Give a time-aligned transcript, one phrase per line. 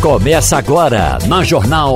[0.00, 1.94] Começa agora na Jornal.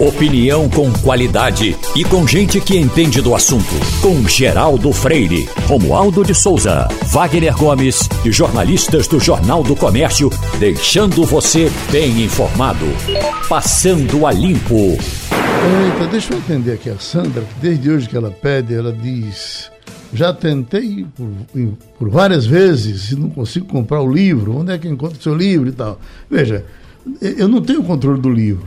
[0.00, 3.76] Opinião com qualidade e com gente que entende do assunto.
[4.02, 11.24] Com Geraldo Freire, Romualdo de Souza, Wagner Gomes e jornalistas do Jornal do Comércio, deixando
[11.24, 12.86] você bem informado.
[13.48, 14.74] Passando a limpo.
[14.74, 19.70] Eita, deixa eu entender aqui a Sandra, desde hoje que ela pede, ela diz.
[20.12, 21.30] Já tentei por,
[22.00, 24.56] por várias vezes e não consigo comprar o livro.
[24.58, 26.00] Onde é que encontro o seu livro e tal?
[26.28, 26.64] Veja,
[27.20, 28.66] eu não tenho controle do livro,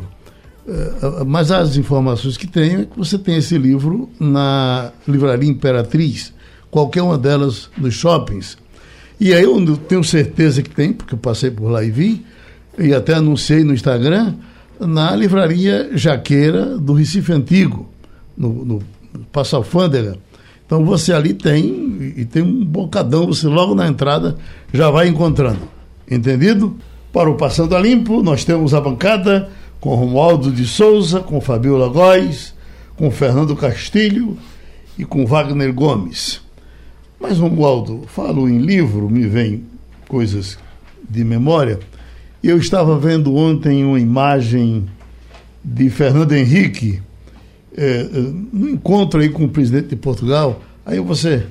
[0.68, 6.34] eh, mas as informações que tenho é que você tem esse livro na Livraria Imperatriz,
[6.70, 8.58] qualquer uma delas nos shoppings.
[9.20, 12.24] E aí eu tenho certeza que tem, porque eu passei por lá e vi,
[12.78, 14.36] e até anunciei no Instagram,
[14.80, 17.90] na Livraria Jaqueira do Recife Antigo,
[18.38, 18.82] no, no
[19.32, 20.18] Passo Alfândega.
[20.66, 24.38] Então você ali tem, e tem um bocadão, você logo na entrada
[24.72, 25.62] já vai encontrando.
[26.10, 26.78] Entendido?
[27.18, 29.50] Para o Passando a Limpo, nós temos a bancada
[29.80, 32.54] com Romualdo de Souza, com Fabiola Góes,
[32.96, 34.38] com Fernando Castilho
[35.00, 36.42] e com Wagner Gomes.
[37.20, 39.64] Mas, Romualdo, falo em livro, me vem
[40.08, 40.60] coisas
[41.10, 41.80] de memória.
[42.44, 44.86] Eu estava vendo ontem uma imagem
[45.66, 47.02] de Fernando Henrique,
[47.76, 48.04] é,
[48.54, 50.62] no encontro aí com o presidente de Portugal.
[50.86, 51.48] Aí você,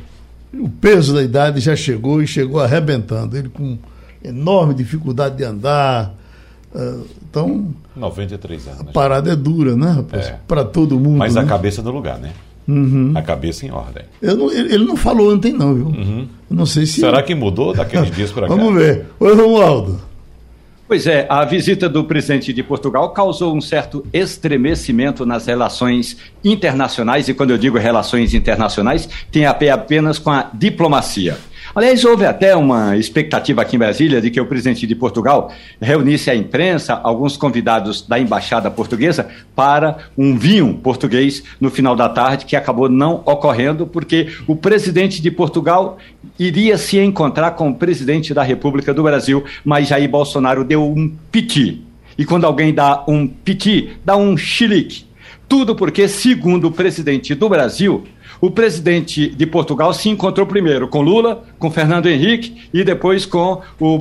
[0.55, 3.37] o peso da idade já chegou e chegou arrebentando.
[3.37, 3.77] Ele com
[4.23, 6.15] enorme dificuldade de andar.
[6.75, 7.75] Uh, então.
[7.95, 8.81] 93 anos.
[8.81, 10.27] A parada é dura, né, rapaz?
[10.27, 10.39] É.
[10.47, 11.19] Para todo mundo.
[11.19, 11.43] Mas né?
[11.43, 12.33] a cabeça no lugar, né?
[12.69, 13.13] Uhum.
[13.15, 14.03] A cabeça em ordem.
[14.21, 15.87] Não, ele não falou ontem, não, viu?
[15.87, 16.29] Uhum.
[16.51, 17.01] não sei se.
[17.01, 18.55] Será que mudou daqueles dias para cá?
[18.55, 19.07] Vamos ver.
[19.21, 20.01] Oi, Romualdo.
[20.89, 27.29] Pois é, a visita do presidente de Portugal causou um certo estremecimento nas relações internacionais,
[27.29, 31.37] e quando eu digo relações internacionais, tem a ver apenas com a diplomacia.
[31.77, 36.31] Aliás, houve até uma expectativa aqui em Brasília de que o presidente de Portugal reunisse
[36.31, 42.47] a imprensa, alguns convidados da embaixada portuguesa, para um vinho português no final da tarde,
[42.47, 45.99] que acabou não ocorrendo, porque o presidente de Portugal
[46.39, 51.15] iria se encontrar com o presidente da República do Brasil, mas Jair Bolsonaro deu um
[51.31, 51.85] piti.
[52.17, 55.05] E quando alguém dá um piti, dá um chilique.
[55.47, 58.05] Tudo porque, segundo o presidente do Brasil,
[58.41, 63.63] o presidente de Portugal se encontrou primeiro com Lula, com Fernando Henrique e depois com
[63.81, 63.99] o,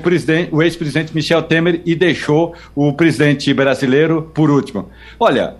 [0.51, 4.89] o ex-presidente Michel Temer e deixou o presidente brasileiro por último.
[5.19, 5.55] Olha,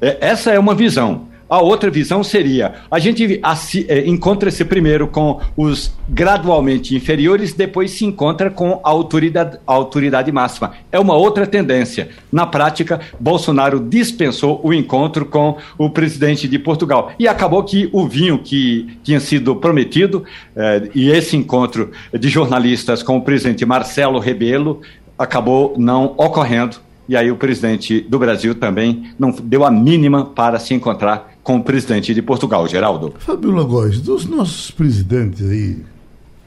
[0.00, 1.28] é, essa é uma visão.
[1.48, 3.40] A outra visão seria: a gente
[3.88, 10.32] é, encontra-se primeiro com os gradualmente inferiores, depois se encontra com a autoridade, a autoridade
[10.32, 10.72] máxima.
[10.90, 12.08] É uma outra tendência.
[12.32, 17.12] Na prática, Bolsonaro dispensou o encontro com o presidente de Portugal.
[17.18, 20.24] E acabou que o vinho que tinha sido prometido,
[20.54, 24.80] eh, e esse encontro de jornalistas com o presidente Marcelo Rebelo,
[25.16, 30.58] acabou não ocorrendo e aí o presidente do Brasil também não deu a mínima para
[30.58, 33.14] se encontrar com o presidente de Portugal, Geraldo.
[33.20, 35.78] Fabiola Góes, dos nossos presidentes aí,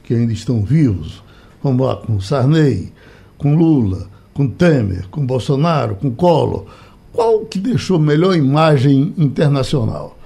[0.04, 1.24] que ainda estão vivos,
[1.62, 2.92] vamos lá, com Sarney,
[3.38, 6.66] com Lula, com Temer, com Bolsonaro, com Collor,
[7.14, 10.18] qual que deixou melhor imagem internacional?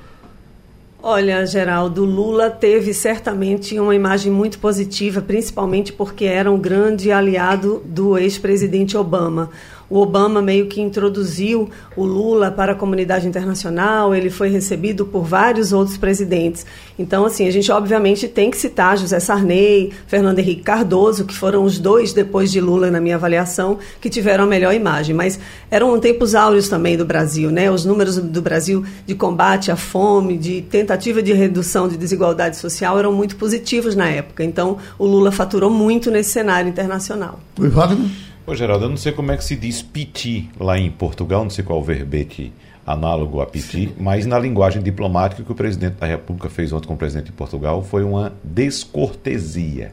[1.00, 7.80] Olha, Geraldo, Lula teve certamente uma imagem muito positiva, principalmente porque era um grande aliado
[7.84, 9.50] do ex-presidente Obama
[9.88, 15.24] o Obama meio que introduziu o Lula para a comunidade internacional, ele foi recebido por
[15.24, 16.66] vários outros presidentes.
[16.98, 21.64] Então, assim, a gente obviamente tem que citar José Sarney, Fernando Henrique Cardoso, que foram
[21.64, 25.14] os dois, depois de Lula, na minha avaliação, que tiveram a melhor imagem.
[25.14, 25.38] Mas
[25.70, 27.70] eram tempos áureos também do Brasil, né?
[27.70, 32.98] Os números do Brasil de combate à fome, de tentativa de redução de desigualdade social
[32.98, 34.44] eram muito positivos na época.
[34.44, 37.40] Então, o Lula faturou muito nesse cenário internacional.
[37.58, 38.08] Oi, Wagner?
[38.46, 41.48] Ô, Geraldo, eu não sei como é que se diz piti lá em Portugal, não
[41.48, 42.52] sei qual o verbete
[42.86, 43.94] análogo a piti, Sim.
[43.98, 47.32] mas na linguagem diplomática que o presidente da República fez ontem com o presidente de
[47.32, 49.92] Portugal foi uma descortesia.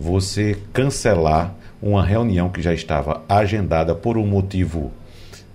[0.00, 4.90] Você cancelar uma reunião que já estava agendada por um motivo,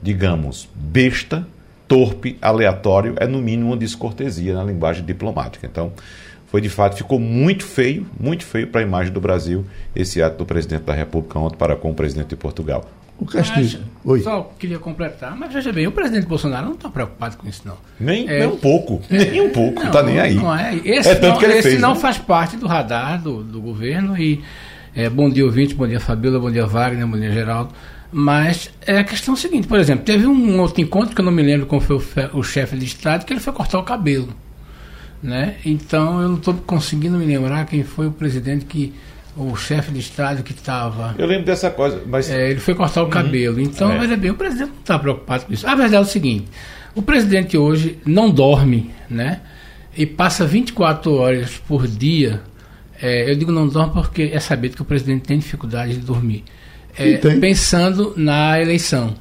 [0.02, 1.46] digamos, besta,
[1.86, 5.68] torpe, aleatório, é no mínimo uma descortesia na linguagem diplomática.
[5.68, 5.92] Então,
[6.52, 9.66] foi de fato, ficou muito feio, muito feio para a imagem do Brasil
[9.96, 12.84] esse ato do presidente da República ontem para com o presidente de Portugal.
[13.18, 13.80] O Castilho.
[14.04, 14.20] Oi.
[14.20, 17.78] Só queria completar, mas veja bem, o presidente Bolsonaro não está preocupado com isso, não.
[17.98, 19.02] Nem, é, nem um pouco.
[19.10, 20.34] É, nem um pouco, não está nem aí.
[20.34, 20.76] Não é.
[20.84, 22.00] Esse, é tanto não, que ele esse fez, não né?
[22.02, 24.42] faz parte do radar do, do governo e
[24.94, 27.74] é, bom dia ouvinte, bom dia Fabíola, bom dia Wagner, bom dia Geraldo.
[28.12, 31.44] Mas é a questão seguinte, por exemplo, teve um outro encontro que eu não me
[31.44, 34.28] lembro como foi o, o chefe de Estado, que ele foi cortar o cabelo.
[35.22, 35.58] Né?
[35.64, 38.94] Então eu não estou conseguindo me lembrar quem foi o presidente que
[39.36, 41.16] o chefe de Estado que estava.
[41.18, 42.30] Eu lembro dessa coisa, mas.
[42.30, 43.10] É, ele foi cortar o uhum.
[43.10, 43.60] cabelo.
[43.60, 44.00] Então, é.
[44.00, 45.66] veja bem, o presidente não está preocupado com isso.
[45.68, 46.48] A verdade é o seguinte:
[46.96, 49.42] o presidente hoje não dorme, né?
[49.96, 52.42] E passa 24 horas por dia.
[53.02, 56.44] É, eu digo não dorme porque é sabido que o presidente tem dificuldade de dormir.
[56.98, 59.16] É, pensando na eleição.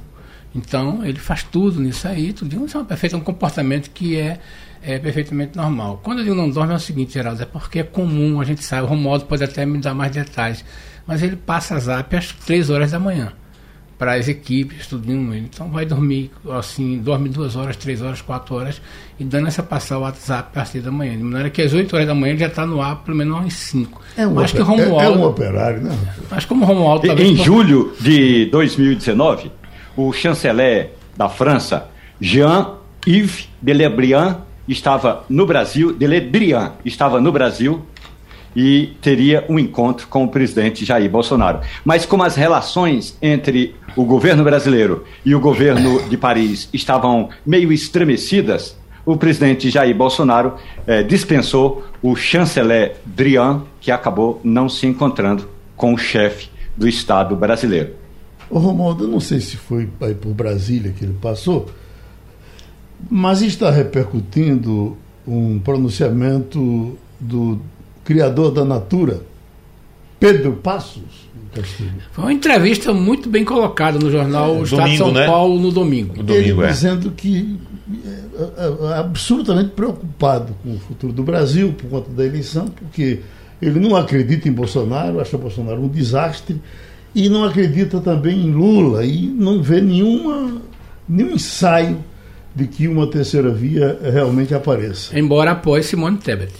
[0.55, 4.39] Então, ele faz tudo nisso aí, tudo isso é um, perfeito, um comportamento que é
[4.83, 6.01] é perfeitamente normal.
[6.03, 8.65] Quando eu digo não dorme é o seguinte, Geraldo, é porque é comum, a gente
[8.65, 10.65] sabe, o Romualdo pode até me dar mais detalhes,
[11.07, 13.33] mas ele passa zap às 3 horas da manhã
[14.01, 15.35] para as equipes, tudinho.
[15.35, 18.81] Então vai dormir assim, dorme duas horas, três horas, quatro horas
[19.19, 21.19] e dando essa passar o WhatsApp a partir da manhã.
[21.19, 23.45] De maneira que às 8 horas da manhã ele já está no ar, pelo menos
[23.45, 24.01] às 5.
[24.17, 25.99] É um, Acho que Romualdo, é, é um operário, né?
[26.31, 27.07] Mas como Romualdo.
[27.09, 29.53] Em julho de 2019,
[29.95, 31.89] o chanceler da França,
[32.19, 34.39] Jean-Yves de Lebriand,
[34.73, 37.83] estava no Brasil, Deledrian estava no Brasil
[38.55, 41.61] e teria um encontro com o presidente Jair Bolsonaro.
[41.85, 47.73] Mas como as relações entre o governo brasileiro e o governo de Paris estavam meio
[47.73, 50.55] estremecidas, o presidente Jair Bolsonaro
[50.87, 57.35] eh, dispensou o chanceler Drian, que acabou não se encontrando com o chefe do Estado
[57.35, 57.95] brasileiro.
[58.49, 61.71] Ô Romualdo, eu não sei se foi por Brasília que ele passou,
[63.09, 67.61] mas está repercutindo um pronunciamento do
[68.05, 69.23] criador da Natura,
[70.19, 71.29] Pedro Passos.
[72.13, 75.27] Foi uma entrevista muito bem colocada no jornal é, Estado de São né?
[75.27, 76.23] Paulo no domingo.
[76.23, 76.69] domingo Ele é.
[76.69, 77.59] dizendo que
[78.05, 83.21] é, é, é, absolutamente preocupado com o futuro do Brasil por conta da eleição, porque
[83.61, 86.61] ele não acredita em Bolsonaro, acha Bolsonaro um desastre,
[87.15, 90.61] e não acredita também em Lula, e não vê nenhuma,
[91.09, 91.99] nenhum ensaio
[92.55, 95.19] de que uma terceira via realmente apareça.
[95.19, 96.53] Embora apoie Simone Tebet.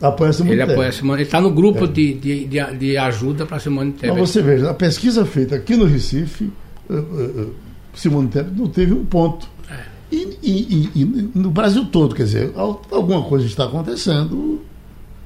[0.00, 0.74] Apoia Simone ele Tebet.
[0.74, 1.86] apoia Simone, ele está no grupo é.
[1.86, 4.18] de, de, de, de, ajuda para Simone Tebet.
[4.18, 6.52] Mas você veja, a pesquisa feita aqui no Recife,
[6.90, 7.54] uh, uh,
[7.94, 9.48] Simone Tebet não teve um ponto.
[9.70, 9.80] É.
[10.12, 14.60] E, e, e, e, no Brasil todo, quer dizer, alguma coisa está acontecendo,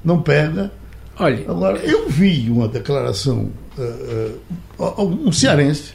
[0.05, 0.71] não pega.
[1.19, 5.95] Olha, Agora, eu vi uma declaração, uh, um cearense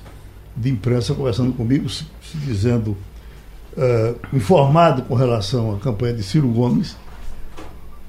[0.57, 2.97] de imprensa conversando comigo, se, se dizendo
[3.77, 6.95] uh, informado com relação à campanha de Ciro Gomes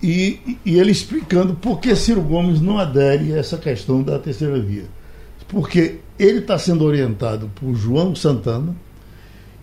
[0.02, 4.58] e, e, ele explicando por que Ciro Gomes não adere a essa questão da terceira
[4.60, 4.84] via.
[5.48, 8.74] Porque ele está sendo orientado por João Santana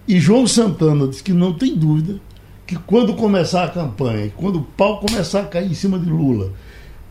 [0.07, 2.19] e João Santana diz que não tem dúvida
[2.65, 6.51] que quando começar a campanha, quando o pau começar a cair em cima de Lula,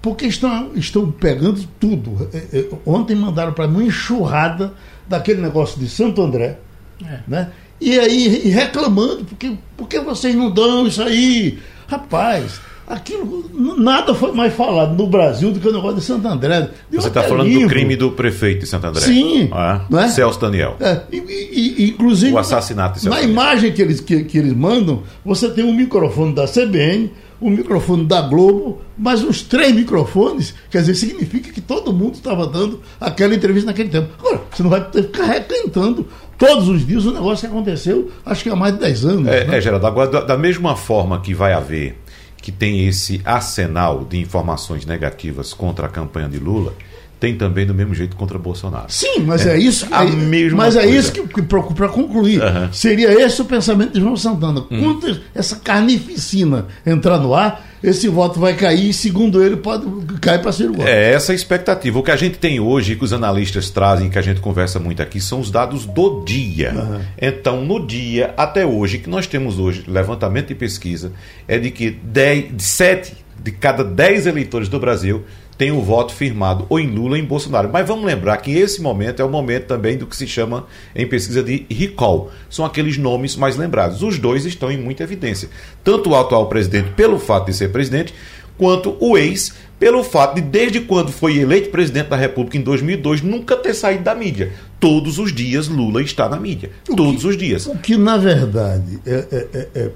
[0.02, 2.28] porque estão, estão pegando tudo.
[2.32, 4.72] É, é, ontem mandaram para mim uma enxurrada
[5.08, 6.58] daquele negócio de Santo André,
[7.04, 7.20] é.
[7.28, 7.50] né?
[7.80, 11.58] E aí reclamando, porque, porque vocês não dão isso aí?
[11.88, 13.48] Rapaz, aquilo
[13.78, 16.68] nada foi mais falado no Brasil do que o negócio de Santo André.
[16.90, 17.68] Você está falando livro.
[17.68, 19.00] do crime do prefeito de Santo André?
[19.00, 19.48] Sim.
[19.52, 20.08] Ah, é?
[20.08, 20.76] Celso Daniel.
[20.80, 23.32] É, e, e, inclusive, o assassinato de Celso Na Daniel.
[23.32, 27.10] imagem que eles, que, que eles mandam, você tem um microfone da CBN,
[27.40, 32.46] um microfone da Globo, mas os três microfones, quer dizer, significa que todo mundo estava
[32.46, 34.08] dando aquela entrevista naquele tempo.
[34.18, 36.06] Agora, você não vai ficar requentando
[36.40, 39.28] todos os dias o negócio que aconteceu, acho que há mais de 10 anos.
[39.28, 39.58] É, né?
[39.58, 41.98] é Geraldo, agora, da, da mesma forma que vai haver,
[42.38, 46.72] que tem esse arsenal de informações negativas contra a campanha de Lula,
[47.20, 48.86] tem também do mesmo jeito contra Bolsonaro.
[48.88, 52.42] Sim, mas é, é isso que, a mesma mas é isso que, que para concluir,
[52.42, 52.72] uhum.
[52.72, 54.64] seria esse o pensamento de João Santana.
[54.70, 54.98] Uhum.
[55.34, 59.86] Essa carnificina entrar no ar, esse voto vai cair e, segundo ele, pode
[60.20, 60.88] cair para ser o voto.
[60.88, 61.98] É essa a expectativa.
[61.98, 65.02] O que a gente tem hoje, que os analistas trazem, que a gente conversa muito
[65.02, 66.72] aqui, são os dados do dia.
[66.74, 67.00] Uhum.
[67.20, 71.12] Então, no dia, até hoje, que nós temos hoje, levantamento e pesquisa,
[71.46, 73.12] é de que 10, 7
[73.42, 75.24] de cada 10 eleitores do Brasil
[75.60, 77.68] tem o voto firmado ou em Lula ou em Bolsonaro.
[77.70, 81.06] Mas vamos lembrar que esse momento é o momento também do que se chama em
[81.06, 82.30] pesquisa de recall.
[82.48, 84.02] São aqueles nomes mais lembrados.
[84.02, 85.50] Os dois estão em muita evidência.
[85.84, 88.14] Tanto o atual presidente, pelo fato de ser presidente,
[88.56, 93.20] quanto o ex, pelo fato de, desde quando foi eleito presidente da República em 2002,
[93.20, 94.52] nunca ter saído da mídia.
[94.80, 96.70] Todos os dias Lula está na mídia.
[96.88, 97.66] O Todos que, os dias.
[97.66, 99.90] O que, na verdade, é, é, é,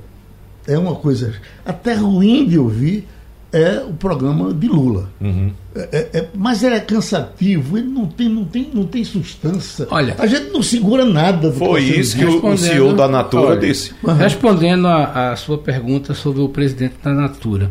[0.75, 1.33] é uma coisa
[1.65, 3.09] até ruim de ouvir
[3.55, 5.09] é o programa de Lula.
[5.21, 5.53] Uhum.
[5.77, 9.87] É, é, é, mas ele é cansativo, ele não tem, não tem, não tem substância.
[9.91, 11.51] Olha, a gente não segura nada.
[11.51, 13.95] Do foi que isso que o, CEO da Natura olha, disse.
[14.03, 14.15] Uhum.
[14.15, 17.71] Respondendo a, a sua pergunta sobre o presidente da Natura,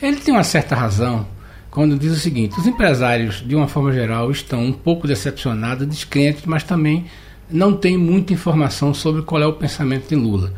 [0.00, 1.26] ele tem uma certa razão
[1.70, 6.42] quando diz o seguinte: os empresários, de uma forma geral, estão um pouco decepcionados, descrentes,
[6.44, 7.06] mas também
[7.50, 10.52] não têm muita informação sobre qual é o pensamento de Lula.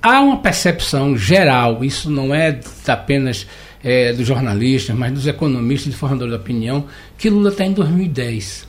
[0.00, 3.46] Há uma percepção geral, isso não é apenas
[3.82, 6.86] é, dos jornalistas, mas dos economistas e formadores de opinião,
[7.18, 8.66] que Lula está em 2010.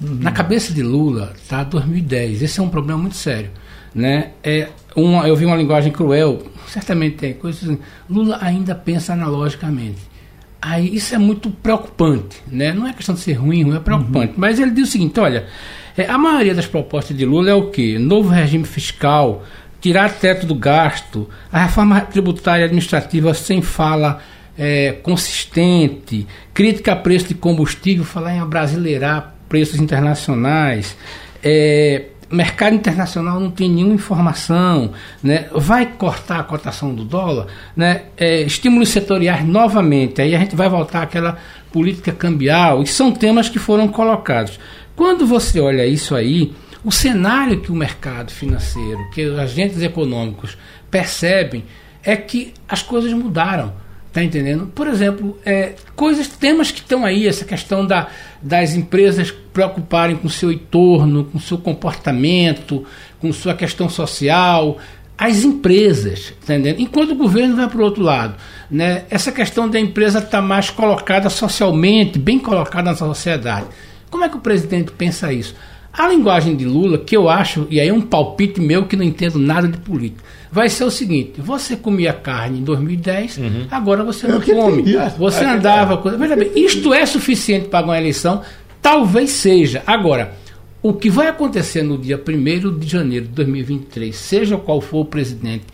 [0.00, 0.18] Uhum.
[0.20, 2.42] Na cabeça de Lula está 2010.
[2.42, 3.50] Esse é um problema muito sério.
[3.94, 4.30] Né?
[4.42, 7.78] É uma, eu vi uma linguagem cruel, certamente tem coisas assim.
[8.08, 9.98] Lula ainda pensa analogicamente.
[10.60, 12.72] Aí isso é muito preocupante, né?
[12.72, 14.28] Não é questão de ser ruim, é preocupante.
[14.28, 14.38] Uhum.
[14.38, 15.46] Mas ele diz o seguinte: olha,
[15.96, 17.98] é, a maioria das propostas de Lula é o quê?
[17.98, 19.44] Novo regime fiscal,
[19.82, 24.20] tirar teto do gasto, a reforma tributária administrativa sem fala
[24.56, 30.96] é, consistente, crítica a preço de combustível, falar em abrasileirar preços internacionais,
[31.42, 35.48] é, mercado internacional não tem nenhuma informação, né?
[35.52, 38.04] vai cortar a cotação do dólar, né?
[38.16, 41.36] É, estímulos setoriais novamente, aí a gente vai voltar àquela
[41.72, 44.58] política cambial, e são temas que foram colocados.
[44.94, 46.52] Quando você olha isso aí,
[46.84, 50.56] o cenário que o mercado financeiro, que os agentes econômicos
[50.90, 51.64] percebem
[52.02, 53.72] é que as coisas mudaram.
[54.12, 54.66] Tá entendendo?
[54.66, 58.08] Por exemplo, é, coisas, temas que estão aí, essa questão da,
[58.42, 62.84] das empresas preocuparem com seu entorno, com seu comportamento,
[63.18, 64.76] com sua questão social,
[65.16, 66.80] as empresas, tá entendendo?
[66.80, 68.34] Enquanto o governo vai para o outro lado,
[68.70, 69.04] né?
[69.08, 73.66] Essa questão da empresa estar tá mais colocada socialmente, bem colocada na sociedade.
[74.10, 75.54] Como é que o presidente pensa isso?
[75.92, 79.04] A linguagem de Lula, que eu acho, e aí é um palpite meu que não
[79.04, 83.66] entendo nada de política, vai ser o seguinte: você comia carne em 2010, uhum.
[83.70, 84.84] agora você não come.
[85.18, 86.00] Você andava.
[86.16, 88.40] Veja bem, isto é suficiente para uma eleição?
[88.80, 89.82] Talvez seja.
[89.86, 90.32] Agora,
[90.82, 95.04] o que vai acontecer no dia 1 de janeiro de 2023, seja qual for o
[95.04, 95.64] presidente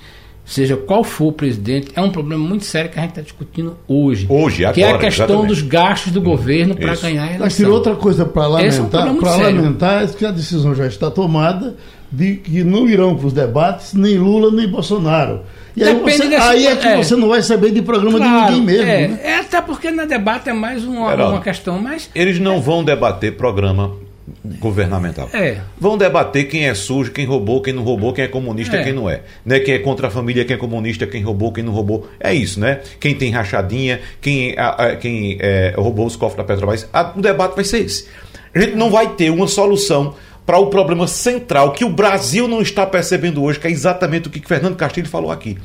[0.49, 3.77] seja qual for o presidente, é um problema muito sério que a gente está discutindo
[3.87, 4.27] hoje.
[4.29, 4.75] Hoje, agora.
[4.75, 5.49] Que é a questão exatamente.
[5.49, 7.67] dos gastos do governo para ganhar a eleição.
[7.69, 11.11] Mas outra coisa para lamentar, é um para lamentar é que a decisão já está
[11.11, 11.77] tomada
[12.11, 15.43] de que não irão para os debates nem Lula nem Bolsonaro.
[15.77, 18.55] E aí, você, dessa, aí é que é, você não vai saber de programa claro,
[18.55, 18.91] de ninguém mesmo.
[18.91, 19.21] É, né?
[19.23, 21.79] é até porque no debate é mais uma, uma questão.
[21.79, 23.93] Mas, Eles não vão debater programa
[24.59, 25.29] governamental.
[25.33, 25.59] É.
[25.79, 28.85] Vão debater quem é sujo, quem roubou, quem não roubou, quem é comunista, é.
[28.85, 29.23] quem não é.
[29.45, 29.61] Né?
[29.61, 32.09] Quem é contra a família, quem é comunista, quem roubou, quem não roubou.
[32.21, 32.81] É isso, né?
[33.01, 36.89] Quem tem rachadinha, quem, a, a, quem é, roubou os cofres da Petrobras.
[36.93, 38.07] A, o debate vai ser esse.
[38.55, 42.63] A gente não vai ter uma solução para o problema central que o Brasil não
[42.63, 45.59] está percebendo hoje, que é exatamente o que Fernando Castilho falou aqui.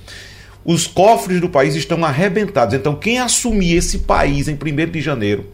[0.66, 2.74] Os cofres do país estão arrebentados.
[2.76, 5.46] Então, quem assumir esse país em 1 de janeiro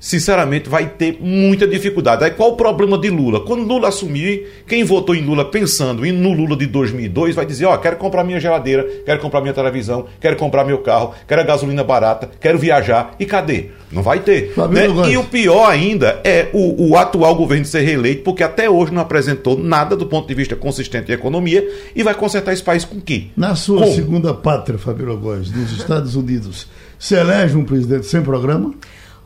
[0.00, 2.24] sinceramente, vai ter muita dificuldade.
[2.24, 3.40] Aí qual o problema de Lula?
[3.40, 7.66] Quando Lula assumir, quem votou em Lula pensando em no Lula de 2002 vai dizer:
[7.66, 11.42] Ó, oh, quero comprar minha geladeira, quero comprar minha televisão, quero comprar meu carro, quero
[11.42, 13.14] a gasolina barata, quero viajar.
[13.20, 13.66] E cadê?
[13.92, 14.54] Não vai ter.
[14.70, 15.12] Né?
[15.12, 19.02] E o pior ainda é o, o atual governo ser reeleito, porque até hoje não
[19.02, 22.96] apresentou nada do ponto de vista consistente em economia e vai consertar esse país com
[22.96, 23.26] o quê?
[23.36, 28.72] Na sua segunda pátria, Fabíola Góes, nos Estados Unidos, se elege um presidente sem programa?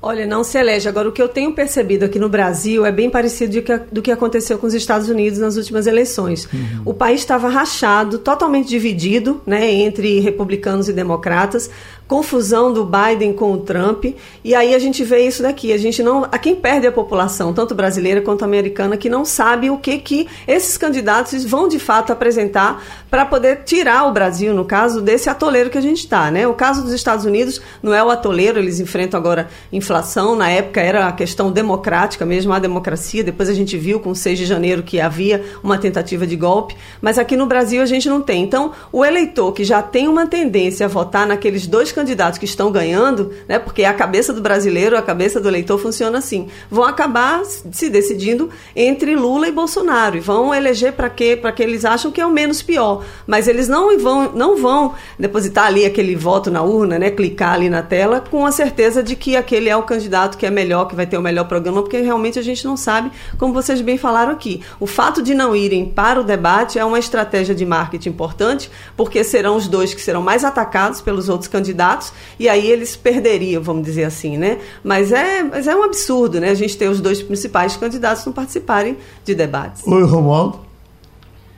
[0.07, 0.87] Olha, não se elege.
[0.87, 4.03] Agora, o que eu tenho percebido aqui no Brasil é bem parecido do que, do
[4.03, 6.47] que aconteceu com os Estados Unidos nas últimas eleições.
[6.53, 6.83] Uhum.
[6.85, 11.71] O país estava rachado, totalmente dividido né, entre republicanos e democratas
[12.07, 14.05] confusão do Biden com o Trump.
[14.43, 15.73] E aí a gente vê isso daqui.
[15.73, 16.25] A gente não.
[16.25, 20.29] A quem perde a população, tanto brasileira quanto americana, que não sabe o que, que
[20.47, 25.71] esses candidatos vão de fato apresentar para poder tirar o Brasil, no caso, desse atoleiro
[25.71, 26.31] que a gente está.
[26.31, 26.47] Né?
[26.47, 30.37] O caso dos Estados Unidos não é o atoleiro, eles enfrentam agora inflação.
[30.37, 33.25] Na época era a questão democrática mesmo, a democracia.
[33.25, 36.77] Depois a gente viu com o 6 de janeiro que havia uma tentativa de golpe.
[37.01, 38.43] Mas aqui no Brasil a gente não tem.
[38.43, 42.71] Então, o eleitor que já tem uma tendência a votar naqueles dois candidatos que estão
[42.71, 47.43] ganhando, né, porque a cabeça do brasileiro, a cabeça do eleitor funciona assim, vão acabar
[47.45, 51.39] se decidindo entre Lula e Bolsonaro e vão eleger para quê?
[51.41, 54.95] Para que eles acham que é o menos pior, mas eles não vão não vão
[55.19, 59.15] depositar ali aquele voto na urna, né, clicar ali na tela com a certeza de
[59.15, 62.01] que aquele é o candidato que é melhor, que vai ter o melhor programa, porque
[62.01, 64.63] realmente a gente não sabe, como vocês bem falaram aqui.
[64.81, 69.23] O fato de não irem para o debate é uma estratégia de marketing importante, porque
[69.23, 73.62] serão os dois que serão mais atacados pelos outros candidatos candidatos e aí eles perderiam,
[73.62, 74.59] vamos dizer assim, né?
[74.83, 76.50] Mas é, mas é um absurdo, né?
[76.50, 79.87] A gente ter os dois principais candidatos não participarem de debates.
[79.87, 80.64] Oi, Romualdo.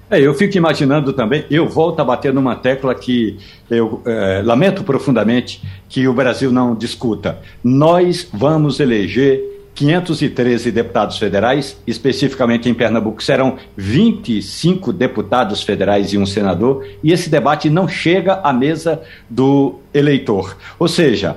[0.08, 4.84] É, eu fico imaginando também, eu volto a bater numa tecla que eu é, lamento
[4.84, 7.40] profundamente que o Brasil não discuta.
[7.62, 16.24] Nós vamos eleger 513 deputados federais, especificamente em Pernambuco serão 25 deputados federais e um
[16.24, 20.56] senador, e esse debate não chega à mesa do eleitor.
[20.78, 21.36] Ou seja,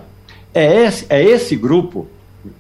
[0.54, 2.08] é esse, é esse grupo,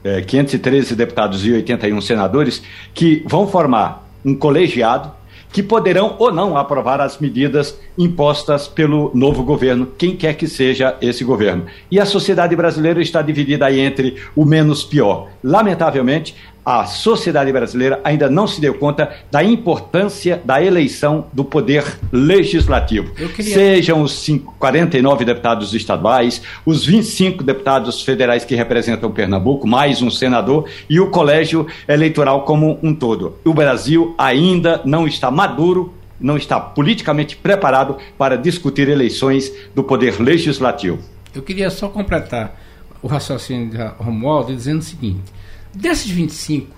[0.04, 2.62] é, 513 deputados e 81 senadores,
[2.94, 5.12] que vão formar um colegiado
[5.52, 10.96] que poderão ou não aprovar as medidas impostas pelo novo governo, quem quer que seja
[11.02, 11.66] esse governo.
[11.90, 15.30] E a sociedade brasileira está dividida aí entre o menos pior.
[15.44, 16.36] Lamentavelmente,
[16.70, 23.12] a sociedade brasileira ainda não se deu conta da importância da eleição do poder legislativo.
[23.16, 23.56] Queria...
[23.56, 30.12] Sejam os 5, 49 deputados estaduais, os 25 deputados federais que representam Pernambuco, mais um
[30.12, 33.36] senador e o colégio eleitoral como um todo.
[33.44, 40.22] O Brasil ainda não está maduro não está politicamente preparado para discutir eleições do poder
[40.22, 41.00] legislativo.
[41.34, 42.60] Eu queria só completar
[43.02, 45.32] o raciocínio de Romualdo dizendo o seguinte:
[45.74, 46.76] Desses 25,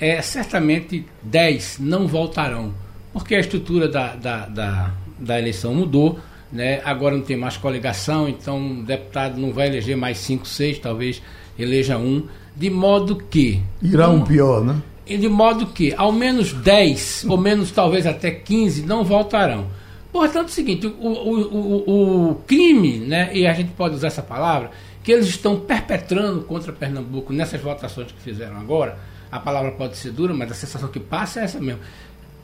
[0.00, 2.72] é, certamente 10 não voltarão,
[3.12, 6.18] porque a estrutura da, da, da, da eleição mudou.
[6.52, 6.80] Né?
[6.84, 11.20] Agora não tem mais coligação, então o deputado não vai eleger mais 5, 6, talvez
[11.58, 12.26] eleja um.
[12.54, 13.60] De modo que.
[13.82, 14.80] Irá um pior, né?
[15.06, 19.66] De modo que ao menos 10, ou menos talvez até 15, não voltarão.
[20.12, 24.06] Portanto, é o seguinte: o, o, o, o crime, né, e a gente pode usar
[24.06, 24.70] essa palavra,
[25.06, 28.98] que eles estão perpetrando contra Pernambuco nessas votações que fizeram agora,
[29.30, 31.80] a palavra pode ser dura, mas a sensação que passa é essa mesmo.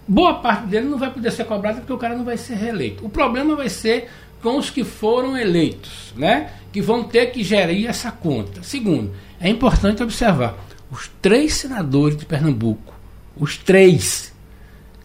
[0.07, 3.05] Boa parte dele não vai poder ser cobrada porque o cara não vai ser reeleito.
[3.05, 4.09] O problema vai ser
[4.41, 6.53] com os que foram eleitos, né?
[6.73, 8.63] Que vão ter que gerir essa conta.
[8.63, 10.57] Segundo, é importante observar,
[10.89, 12.95] os três senadores de Pernambuco,
[13.37, 14.32] os três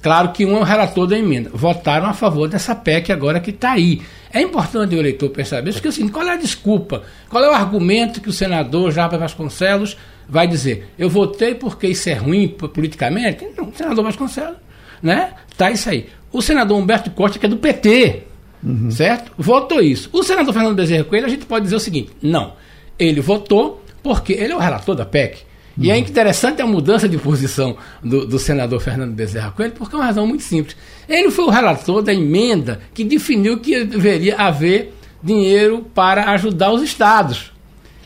[0.07, 1.49] Claro que um é o relator da emenda.
[1.53, 4.01] Votaram a favor dessa PEC agora que está aí.
[4.31, 7.03] É importante o eleitor perceber isso, porque assim, qual é a desculpa?
[7.27, 10.87] Qual é o argumento que o senador Japa Vasconcelos vai dizer?
[10.97, 13.43] Eu votei porque isso é ruim politicamente?
[13.43, 14.55] Então, o senador Vasconcelos,
[15.03, 15.33] né?
[15.57, 16.07] Tá isso aí.
[16.31, 18.23] O senador Humberto Costa, que é do PT,
[18.63, 18.89] uhum.
[18.89, 19.33] certo?
[19.37, 20.09] Votou isso.
[20.13, 22.53] O senador Fernando Bezerra Coelho, a gente pode dizer o seguinte: não.
[22.97, 25.46] Ele votou porque ele é o relator da PEC.
[25.79, 29.99] E é interessante a mudança de posição do, do, senador Fernando Bezerra Coelho, porque é
[29.99, 30.75] uma razão muito simples.
[31.07, 36.81] Ele foi o relator da emenda que definiu que deveria haver dinheiro para ajudar os
[36.81, 37.51] estados.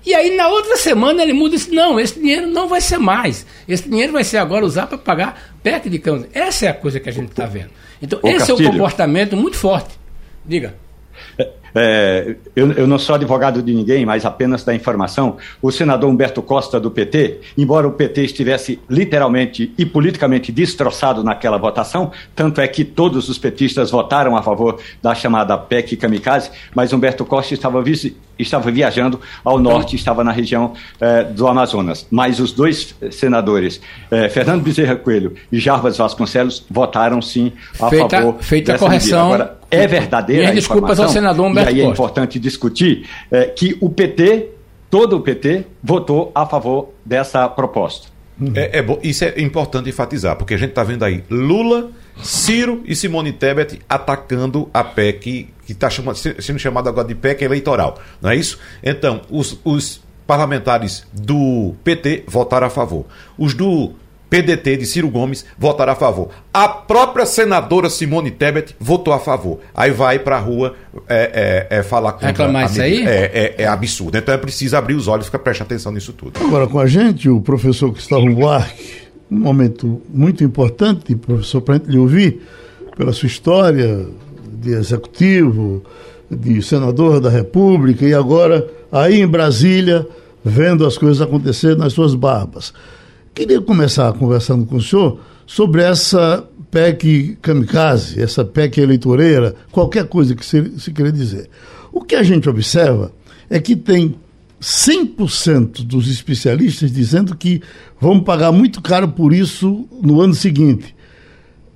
[0.05, 2.97] E aí, na outra semana, ele muda e diz: não, esse dinheiro não vai ser
[2.97, 3.45] mais.
[3.67, 6.25] Esse dinheiro vai ser agora usado para pagar PEC de cão.
[6.33, 7.69] Essa é a coisa que a gente está vendo.
[8.01, 8.65] Então, Ô, esse Castilho.
[8.65, 9.91] é um comportamento muito forte.
[10.45, 10.75] Diga.
[11.73, 15.37] É, eu, eu, não sou advogado de ninguém, mas apenas da informação.
[15.61, 21.57] O senador Humberto Costa, do PT, embora o PT estivesse literalmente e politicamente destroçado naquela
[21.57, 26.93] votação, tanto é que todos os petistas votaram a favor da chamada PEC Kamikaze, mas
[26.93, 27.81] Humberto Costa estava,
[28.41, 32.07] estava viajando ao norte, estava na região é, do Amazonas.
[32.09, 38.17] Mas os dois senadores, é, Fernando Bezerra Coelho e Jarbas Vasconcelos, votaram sim a feita,
[38.17, 38.35] favor.
[38.41, 39.33] Feita a correção.
[39.33, 43.77] Agora, é verdadeira Minhas desculpas ao senador Humberto E aí é importante discutir é, que
[43.79, 44.49] o PT,
[44.89, 48.09] todo o PT, votou a favor dessa proposta.
[48.55, 51.91] É, é isso é importante enfatizar, porque a gente está vendo aí Lula,
[52.23, 57.99] Ciro e Simone Tebet atacando a PEC, que está sendo chamada agora de PEC eleitoral,
[58.21, 58.59] não é isso?
[58.83, 63.05] Então, os, os parlamentares do PT votaram a favor.
[63.37, 63.93] Os do
[64.31, 66.29] PDT de Ciro Gomes votará a favor.
[66.53, 69.59] A própria senadora Simone Tebet votou a favor.
[69.75, 70.75] Aí vai para a rua
[71.09, 73.05] é, é, é, falar contra Reclamar isso aí?
[73.05, 74.17] É, é, é, absurdo.
[74.17, 76.39] Então é preciso abrir os olhos e ficar prestando atenção nisso tudo.
[76.41, 79.00] Agora com a gente, o professor Gustavo Buarque,
[79.31, 82.41] um momento muito importante, professor, para a gente lhe ouvir,
[82.97, 84.05] pela sua história
[84.61, 85.81] de executivo,
[86.29, 90.05] de senador da República e agora aí em Brasília,
[90.43, 92.73] vendo as coisas acontecer nas suas barbas.
[93.33, 100.35] Queria começar conversando com o senhor sobre essa PEC kamikaze, essa PEC eleitoreira, qualquer coisa
[100.35, 101.49] que se, se queira dizer.
[101.91, 103.11] O que a gente observa
[103.49, 104.15] é que tem
[104.61, 107.61] 100% dos especialistas dizendo que
[107.99, 110.95] vão pagar muito caro por isso no ano seguinte.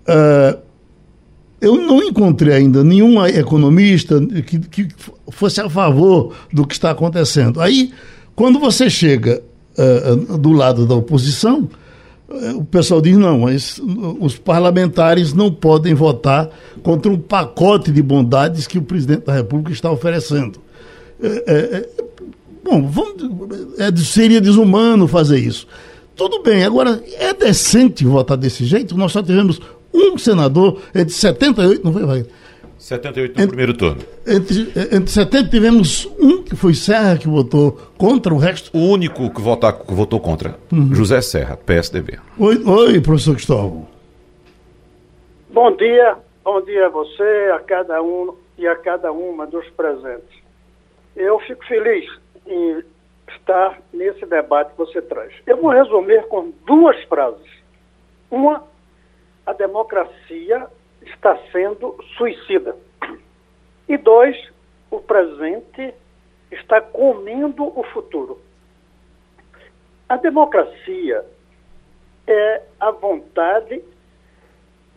[0.07, 0.59] Uh,
[1.59, 4.87] eu não encontrei ainda nenhum economista que, que
[5.31, 7.59] fosse a favor do que está acontecendo.
[7.59, 7.91] Aí,
[8.35, 9.41] quando você chega
[9.79, 11.67] uh, do lado da oposição,
[12.29, 13.81] uh, o pessoal diz: não, mas
[14.19, 16.51] os parlamentares não podem votar
[16.83, 20.59] contra um pacote de bondades que o presidente da República está oferecendo.
[21.19, 21.87] É,
[22.65, 25.67] bom, vamos, é, seria desumano fazer isso.
[26.15, 28.97] Tudo bem, agora é decente votar desse jeito?
[28.97, 29.61] Nós só tivemos
[29.93, 32.25] um senador, é de 78, não foi?
[32.77, 34.01] 78 no entre, primeiro turno.
[34.27, 38.75] Entre, entre 70 tivemos um que foi Serra que votou contra o resto.
[38.75, 40.93] O único que, votar, que votou contra, uhum.
[40.93, 42.19] José Serra, PSDB.
[42.39, 43.87] Oi, oi, professor Cristóvão.
[45.49, 50.35] Bom dia, bom dia a você, a cada um e a cada uma dos presentes.
[51.15, 52.05] Eu fico feliz
[52.45, 52.83] em
[53.27, 55.33] estar nesse debate que você traz.
[55.45, 57.49] Eu vou resumir com duas frases.
[58.29, 58.63] Uma,
[59.45, 60.67] a democracia
[61.01, 62.75] está sendo suicida.
[63.87, 64.35] E dois,
[64.89, 65.93] o presente
[66.51, 68.39] está comendo o futuro.
[70.07, 71.25] A democracia
[72.27, 73.83] é a vontade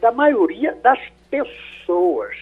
[0.00, 0.98] da maioria das
[1.30, 2.37] pessoas.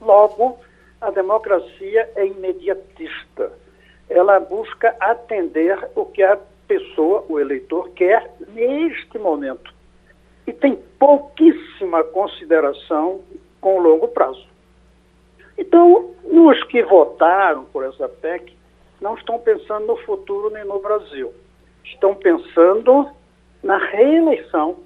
[0.00, 0.58] Logo,
[1.00, 3.52] a democracia é imediatista.
[4.08, 9.74] Ela busca atender o que a pessoa, o eleitor, quer neste momento.
[10.46, 13.20] E tem pouquíssima consideração
[13.60, 14.46] com o longo prazo.
[15.58, 18.56] Então, os que votaram por essa PEC
[19.00, 21.32] não estão pensando no futuro nem no Brasil.
[21.84, 23.10] Estão pensando
[23.62, 24.76] na reeleição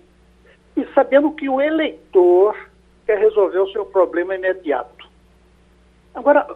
[0.77, 2.57] e sabendo que o eleitor
[3.07, 5.09] quer resolver o seu problema imediato.
[6.15, 6.47] Agora,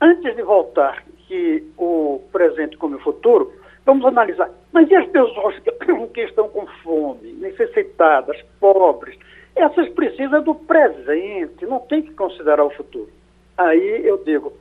[0.00, 3.52] antes de voltar que o presente como o futuro,
[3.84, 4.50] vamos analisar.
[4.72, 5.56] Mas e as pessoas
[6.12, 9.16] que estão com fome, necessitadas, pobres?
[9.54, 13.10] Essas precisam do presente, não tem que considerar o futuro.
[13.56, 14.52] Aí eu digo,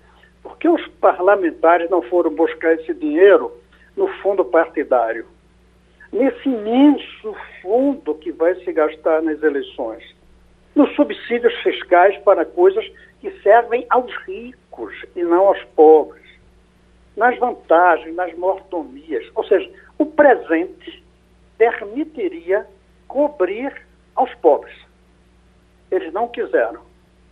[0.43, 3.51] por que os parlamentares não foram buscar esse dinheiro
[3.95, 5.25] no fundo partidário?
[6.11, 10.03] Nesse imenso fundo que vai se gastar nas eleições,
[10.75, 12.85] nos subsídios fiscais para coisas
[13.21, 16.20] que servem aos ricos e não aos pobres,
[17.15, 19.29] nas vantagens, nas mordomias.
[19.35, 21.03] Ou seja, o presente
[21.57, 22.65] permitiria
[23.07, 23.73] cobrir
[24.15, 24.75] aos pobres.
[25.91, 26.81] Eles não quiseram.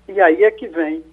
[0.08, 1.04] E aí é que vem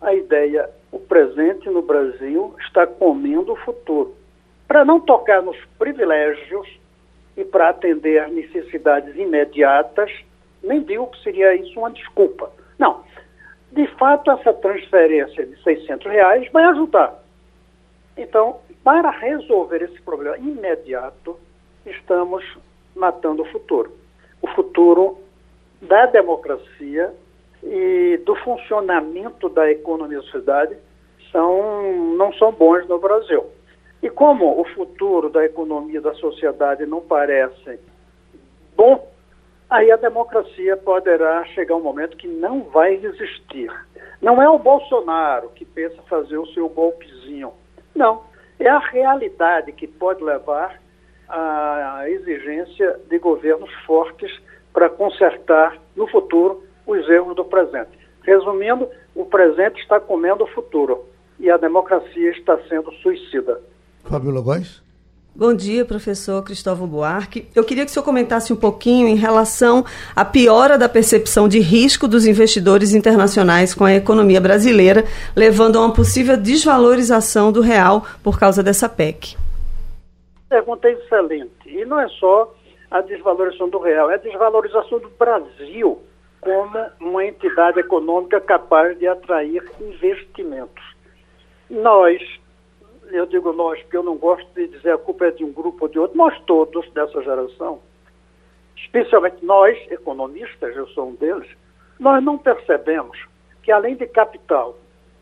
[0.00, 4.14] a ideia, o presente no Brasil está comendo o futuro.
[4.66, 6.66] Para não tocar nos privilégios
[7.36, 10.10] e para atender necessidades imediatas,
[10.62, 12.50] nem digo que seria isso uma desculpa.
[12.78, 13.04] Não.
[13.70, 17.21] De fato, essa transferência de 600 reais vai ajudar.
[18.16, 21.38] Então, para resolver esse problema imediato,
[21.86, 22.44] estamos
[22.94, 23.92] matando o futuro.
[24.40, 25.18] O futuro
[25.80, 27.12] da democracia
[27.62, 30.76] e do funcionamento da economia da sociedade
[31.30, 33.46] são, não são bons no Brasil.
[34.02, 37.78] E como o futuro da economia da sociedade não parece
[38.76, 39.08] bom,
[39.70, 43.70] aí a democracia poderá chegar um momento que não vai existir.
[44.20, 47.52] Não é o Bolsonaro que pensa fazer o seu golpezinho.
[47.94, 48.22] Não.
[48.58, 50.80] É a realidade que pode levar
[51.28, 54.30] à exigência de governos fortes
[54.72, 57.90] para consertar no futuro os erros do presente.
[58.22, 61.06] Resumindo, o presente está comendo o futuro
[61.38, 63.60] e a democracia está sendo suicida.
[64.04, 64.82] Fábio Logóis?
[65.34, 67.48] Bom dia, professor Cristóvão Buarque.
[67.56, 69.82] Eu queria que o senhor comentasse um pouquinho em relação
[70.14, 75.80] à piora da percepção de risco dos investidores internacionais com a economia brasileira, levando a
[75.80, 79.34] uma possível desvalorização do real por causa dessa PEC.
[80.50, 81.50] Pergunta excelente.
[81.66, 82.54] E não é só
[82.90, 85.98] a desvalorização do real, é a desvalorização do Brasil
[86.42, 90.84] como uma entidade econômica capaz de atrair investimentos.
[91.70, 92.20] Nós,
[93.12, 95.84] eu digo nós, porque eu não gosto de dizer a culpa é de um grupo
[95.84, 97.80] ou de outro, nós todos dessa geração,
[98.76, 101.48] especialmente nós, economistas, eu sou um deles,
[102.00, 103.18] nós não percebemos
[103.62, 104.76] que além de capital,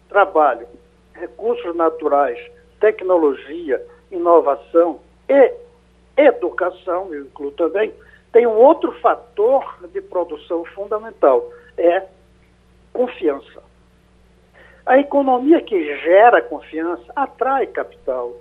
[0.09, 0.67] trabalho,
[1.15, 2.39] recursos naturais,
[2.81, 5.53] tecnologia, inovação e
[6.17, 7.93] educação, eu incluo também,
[8.33, 12.07] tem um outro fator de produção fundamental, é
[12.93, 13.70] confiança.
[14.87, 18.35] A economia que gera confiança atrai capital,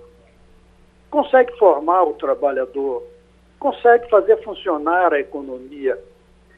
[1.10, 3.02] consegue formar o trabalhador,
[3.58, 5.98] consegue fazer funcionar a economia.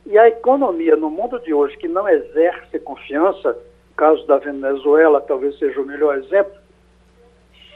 [0.07, 3.57] E a economia no mundo de hoje que não exerce confiança,
[3.97, 6.55] caso da Venezuela talvez seja o melhor exemplo,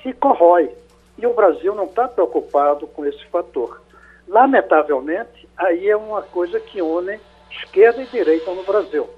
[0.02, 0.70] se corrói.
[1.18, 3.80] E o Brasil não está preocupado com esse fator.
[4.28, 7.18] Lamentavelmente, aí é uma coisa que une
[7.50, 9.08] esquerda e direita no Brasil.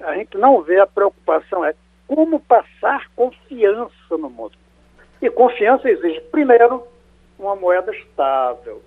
[0.00, 1.74] A gente não vê a preocupação, é
[2.14, 4.52] como passar confiança no mundo.
[5.22, 6.86] E confiança exige, primeiro,
[7.38, 8.82] uma moeda estável,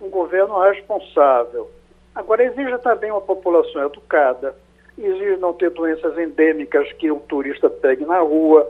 [0.00, 1.70] um governo responsável.
[2.12, 4.56] Agora, exige também uma população educada,
[4.98, 8.68] exige não ter doenças endêmicas que o turista pegue na rua,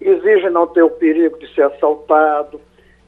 [0.00, 2.60] exige não ter o perigo de ser assaltado,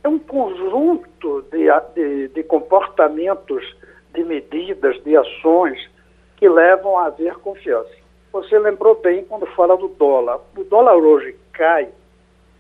[0.05, 3.77] é um conjunto de, de, de comportamentos,
[4.15, 5.91] de medidas, de ações
[6.37, 7.99] que levam a haver confiança.
[8.33, 10.41] Você lembrou bem quando fala do dólar.
[10.57, 11.89] O dólar hoje cai,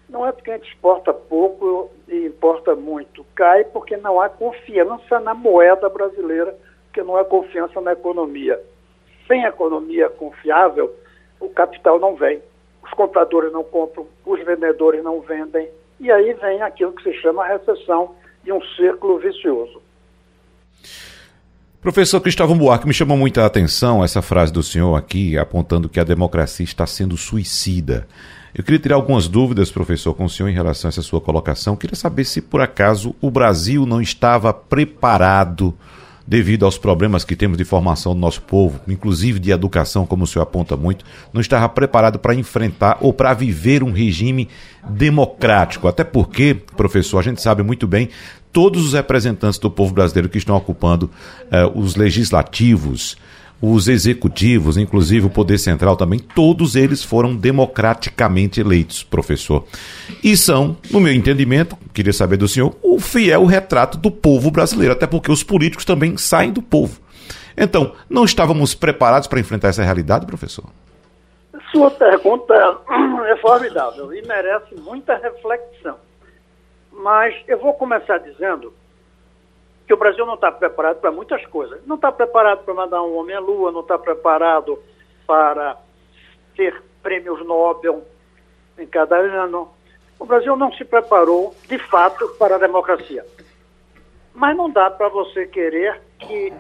[0.08, 3.24] não é porque a gente exporta pouco e importa muito.
[3.34, 8.60] Cai porque não há confiança na moeda brasileira, porque não há confiança na economia.
[9.26, 10.94] Sem economia confiável,
[11.38, 12.42] o capital não vem.
[12.82, 15.68] Os compradores não compram, os vendedores não vendem,
[16.00, 19.82] e aí vem aquilo que se chama recessão de um círculo vicioso.
[21.80, 26.04] Professor Cristóvão Buarque, me chamou muita atenção essa frase do senhor aqui, apontando que a
[26.04, 28.08] democracia está sendo suicida.
[28.52, 31.74] Eu queria tirar algumas dúvidas, professor, com o senhor em relação a essa sua colocação.
[31.74, 35.72] Eu queria saber se, por acaso, o Brasil não estava preparado
[36.28, 40.26] devido aos problemas que temos de formação do nosso povo, inclusive de educação, como o
[40.26, 44.46] senhor aponta muito, não estava preparado para enfrentar ou para viver um regime
[44.90, 45.88] democrático.
[45.88, 48.10] Até porque, professor, a gente sabe muito bem,
[48.52, 51.10] todos os representantes do povo brasileiro que estão ocupando
[51.50, 53.16] eh, os legislativos,
[53.60, 59.64] os executivos, inclusive o Poder Central também, todos eles foram democraticamente eleitos, professor.
[60.22, 64.92] E são, no meu entendimento, queria saber do senhor, o fiel retrato do povo brasileiro,
[64.92, 67.00] até porque os políticos também saem do povo.
[67.56, 70.64] Então, não estávamos preparados para enfrentar essa realidade, professor?
[71.72, 75.96] Sua pergunta é formidável e merece muita reflexão.
[76.92, 78.72] Mas eu vou começar dizendo
[79.88, 81.84] que o Brasil não está preparado para muitas coisas.
[81.86, 84.78] Não está preparado para mandar um homem à lua, não está preparado
[85.26, 85.78] para
[86.54, 88.04] ter prêmios Nobel
[88.78, 89.70] em cada ano.
[90.18, 93.24] O Brasil não se preparou, de fato, para a democracia.
[94.34, 96.52] Mas não dá para você querer que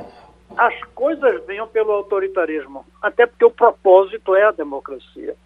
[0.56, 5.36] as coisas venham pelo autoritarismo, até porque o propósito é a democracia.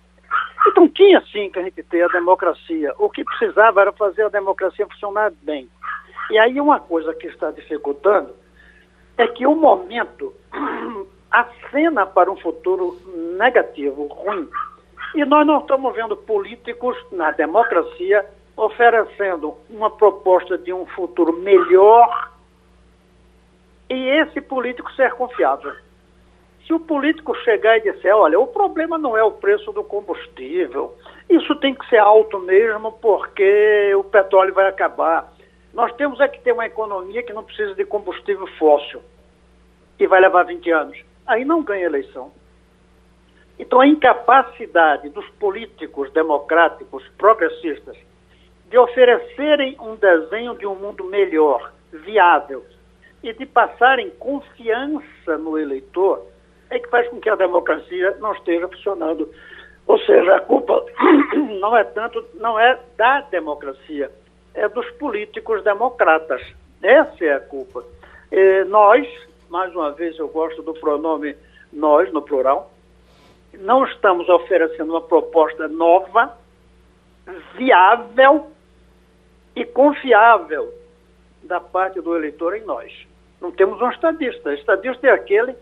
[0.69, 2.95] Então tinha sim que a gente ter a democracia.
[2.97, 5.69] O que precisava era fazer a democracia funcionar bem.
[6.31, 8.35] E aí uma coisa que está dificultando
[9.19, 10.33] é que o momento
[11.31, 12.99] acena para um futuro
[13.37, 14.49] negativo, ruim.
[15.15, 18.25] E nós não estamos vendo políticos na democracia
[18.57, 22.31] oferecendo uma proposta de um futuro melhor
[23.89, 25.73] e esse político ser confiável.
[26.67, 30.97] Se o político chegar e disser, olha, o problema não é o preço do combustível,
[31.29, 35.33] isso tem que ser alto mesmo porque o petróleo vai acabar.
[35.73, 39.03] Nós temos é que ter uma economia que não precisa de combustível fóssil,
[39.97, 40.99] que vai levar 20 anos.
[41.27, 42.31] Aí não ganha eleição.
[43.59, 47.97] Então a incapacidade dos políticos democráticos progressistas
[48.69, 52.65] de oferecerem um desenho de um mundo melhor, viável,
[53.23, 56.27] e de passarem confiança no eleitor
[56.71, 59.33] é que faz com que a democracia não esteja funcionando.
[59.87, 60.85] Ou seja, a culpa
[61.61, 64.11] não é tanto, não é da democracia,
[64.55, 66.43] é dos políticos democratas.
[66.83, 67.85] Essa é a culpa.
[68.31, 69.07] E nós,
[69.49, 71.37] mais uma vez eu gosto do pronome
[71.73, 72.71] nós, no plural,
[73.55, 76.37] não estamos oferecendo uma proposta nova,
[77.55, 78.51] viável
[79.55, 80.73] e confiável
[81.43, 82.93] da parte do eleitor em nós.
[83.41, 84.55] Não temos um estadista.
[84.55, 85.55] Estadista é aquele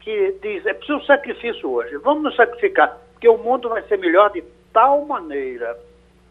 [0.00, 4.30] que diz: é preciso sacrifício hoje, vamos nos sacrificar, porque o mundo vai ser melhor
[4.30, 5.78] de tal maneira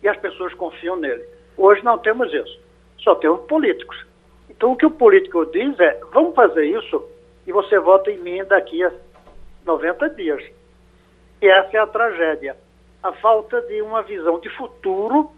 [0.01, 1.23] e as pessoas confiam nele.
[1.59, 2.57] Hoje não temos isso,
[2.99, 4.05] só temos políticos.
[4.49, 7.05] Então o que o político diz é: vamos fazer isso
[7.45, 8.89] e você vota em mim daqui a
[9.65, 10.41] 90 dias.
[11.41, 12.55] E essa é a tragédia.
[13.03, 15.31] A falta de uma visão de futuro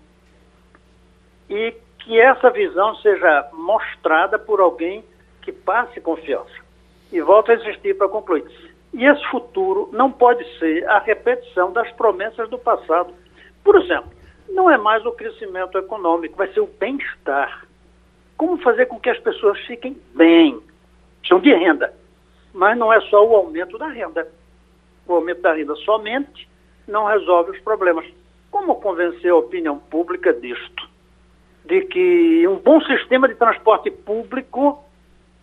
[1.50, 5.04] e que essa visão seja mostrada por alguém
[5.42, 6.54] que passe confiança.
[7.12, 8.46] E volto a insistir para concluir.
[8.94, 13.12] E esse futuro não pode ser a repetição das promessas do passado.
[13.64, 17.66] Por exemplo, não é mais o crescimento econômico, vai ser o bem-estar.
[18.38, 20.60] Como fazer com que as pessoas fiquem bem?
[21.28, 21.94] São de renda.
[22.54, 24.28] Mas não é só o aumento da renda.
[25.08, 26.50] O aumento da renda somente
[26.88, 28.06] não resolve os problemas.
[28.50, 30.90] Como convencer a opinião pública disto?
[31.66, 34.84] De que um bom sistema de transporte público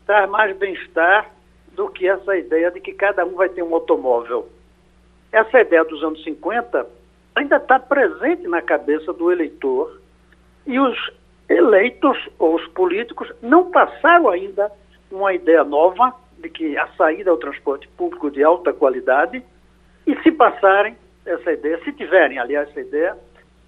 [0.06, 1.30] traz mais bem-estar
[1.72, 4.48] do que essa ideia de que cada um vai ter um automóvel.
[5.30, 6.97] Essa ideia dos anos 50
[7.38, 10.00] ainda está presente na cabeça do eleitor
[10.66, 10.96] e os
[11.48, 14.70] eleitos ou os políticos não passaram ainda
[15.10, 19.42] uma ideia nova de que a saída é o transporte público de alta qualidade
[20.06, 23.16] e se passarem essa ideia, se tiverem, aliás, essa ideia,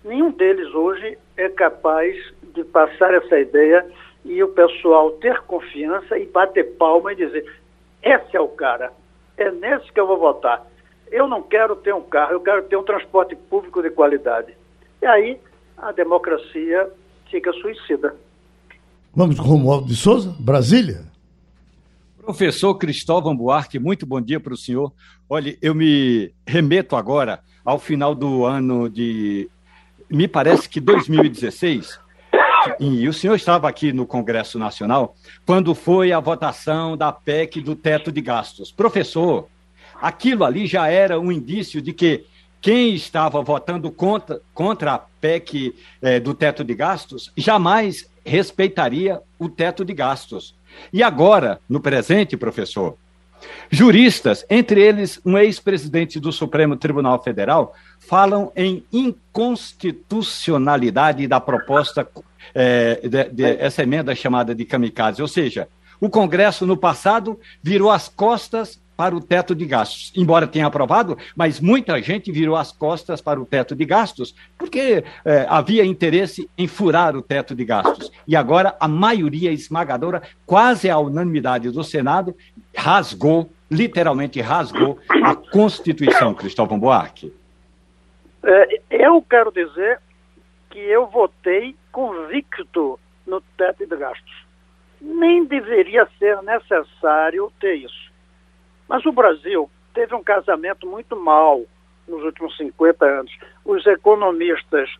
[0.05, 2.17] nenhum deles hoje é capaz
[2.55, 3.87] de passar essa ideia
[4.25, 7.45] e o pessoal ter confiança e bater palma e dizer:
[8.03, 8.93] esse é o cara,
[9.37, 10.67] é nesse que eu vou votar.
[11.11, 14.55] Eu não quero ter um carro, eu quero ter um transporte público de qualidade.
[15.03, 15.41] E aí
[15.77, 16.89] a democracia
[17.31, 18.15] fica suicida.
[19.15, 21.11] Vamos com Romualdo de Souza, Brasília.
[22.23, 24.93] Professor Cristóvão Buarque, muito bom dia para o senhor.
[25.29, 29.51] Olha, eu me remeto agora ao final do ano de.
[30.09, 31.99] Me parece que 2016.
[32.79, 37.75] E o senhor estava aqui no Congresso Nacional quando foi a votação da PEC do
[37.75, 38.71] teto de gastos.
[38.71, 39.49] Professor,
[40.01, 42.25] aquilo ali já era um indício de que
[42.61, 49.49] quem estava votando contra, contra a PEC é, do teto de gastos jamais respeitaria o
[49.49, 50.55] teto de gastos.
[50.93, 52.97] E agora, no presente, professor,
[53.71, 62.07] juristas, entre eles um ex-presidente do Supremo Tribunal Federal, falam em inconstitucionalidade da proposta,
[62.55, 65.23] é, de, de, essa emenda chamada de kamikaze.
[65.23, 65.67] Ou seja,
[66.01, 70.13] o Congresso, no passado, virou as costas para o teto de gastos.
[70.15, 75.03] Embora tenha aprovado, mas muita gente virou as costas para o teto de gastos, porque
[75.25, 78.13] é, havia interesse em furar o teto de gastos.
[78.29, 82.37] E agora a maioria esmagadora, quase a unanimidade do Senado,
[82.77, 87.33] rasgou, literalmente rasgou, a Constituição, Cristóvão Buarque.
[88.43, 89.99] É, eu quero dizer
[90.69, 94.45] que eu votei convicto no teto de gastos.
[95.01, 98.10] Nem deveria ser necessário ter isso.
[98.91, 101.63] Mas o Brasil teve um casamento muito mal
[102.09, 103.33] nos últimos 50 anos.
[103.65, 104.91] Os economistas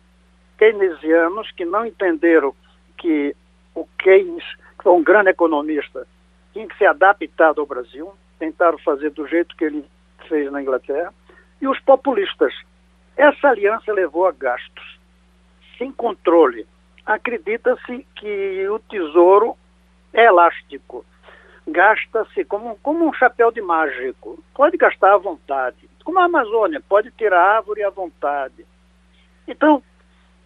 [0.57, 2.55] keynesianos que não entenderam
[2.97, 3.35] que
[3.75, 4.45] o Keynes,
[4.77, 6.07] que foi um grande economista,
[6.53, 9.83] tinha que se adaptar ao Brasil, tentaram fazer do jeito que ele
[10.29, 11.13] fez na Inglaterra,
[11.61, 12.53] e os populistas.
[13.17, 14.99] Essa aliança levou a gastos
[15.77, 16.65] sem controle.
[17.05, 19.57] Acredita-se que o tesouro
[20.13, 21.03] é elástico
[21.67, 24.43] gasta-se como, como um chapéu de mágico.
[24.53, 25.89] Pode gastar à vontade.
[26.03, 28.65] Como a Amazônia, pode tirar árvore à vontade.
[29.47, 29.83] Então,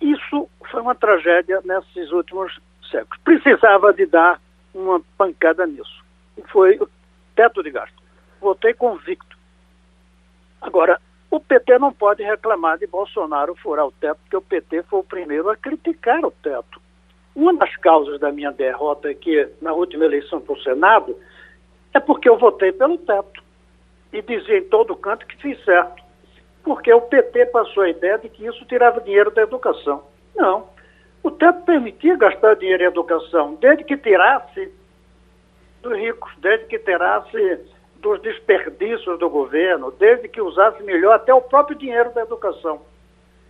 [0.01, 3.21] isso foi uma tragédia nesses últimos séculos.
[3.23, 4.39] Precisava de dar
[4.73, 6.03] uma pancada nisso.
[6.37, 6.89] E foi o
[7.35, 7.95] teto de gasto.
[8.41, 9.35] Votei convicto.
[10.61, 10.99] Agora,
[11.31, 15.03] o PT não pode reclamar de Bolsonaro furar o teto, porque o PT foi o
[15.03, 16.81] primeiro a criticar o teto.
[17.35, 21.17] Uma das causas da minha derrota aqui na última eleição para o Senado
[21.93, 23.43] é porque eu votei pelo teto
[24.13, 26.01] e dizia em todo canto que fiz certo.
[26.63, 30.03] Porque o PT passou a ideia de que isso tirava dinheiro da educação.
[30.35, 30.67] Não.
[31.21, 34.71] O teto permitia gastar dinheiro em educação, desde que tirasse
[35.81, 37.59] dos ricos, desde que tirasse
[37.97, 42.81] dos desperdícios do governo, desde que usasse melhor até o próprio dinheiro da educação.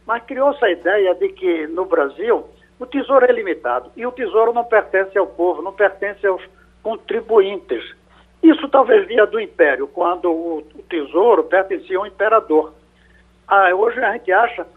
[0.08, 2.45] Mas criou-se a ideia de que no Brasil
[2.80, 6.42] o tesouro é limitado e o tesouro não pertence ao povo, não pertence aos
[6.84, 7.96] contribuintes.
[8.44, 12.74] Isso talvez via do império, quando o, o tesouro pertencia ao imperador.
[13.48, 14.68] Ah, hoje a gente acha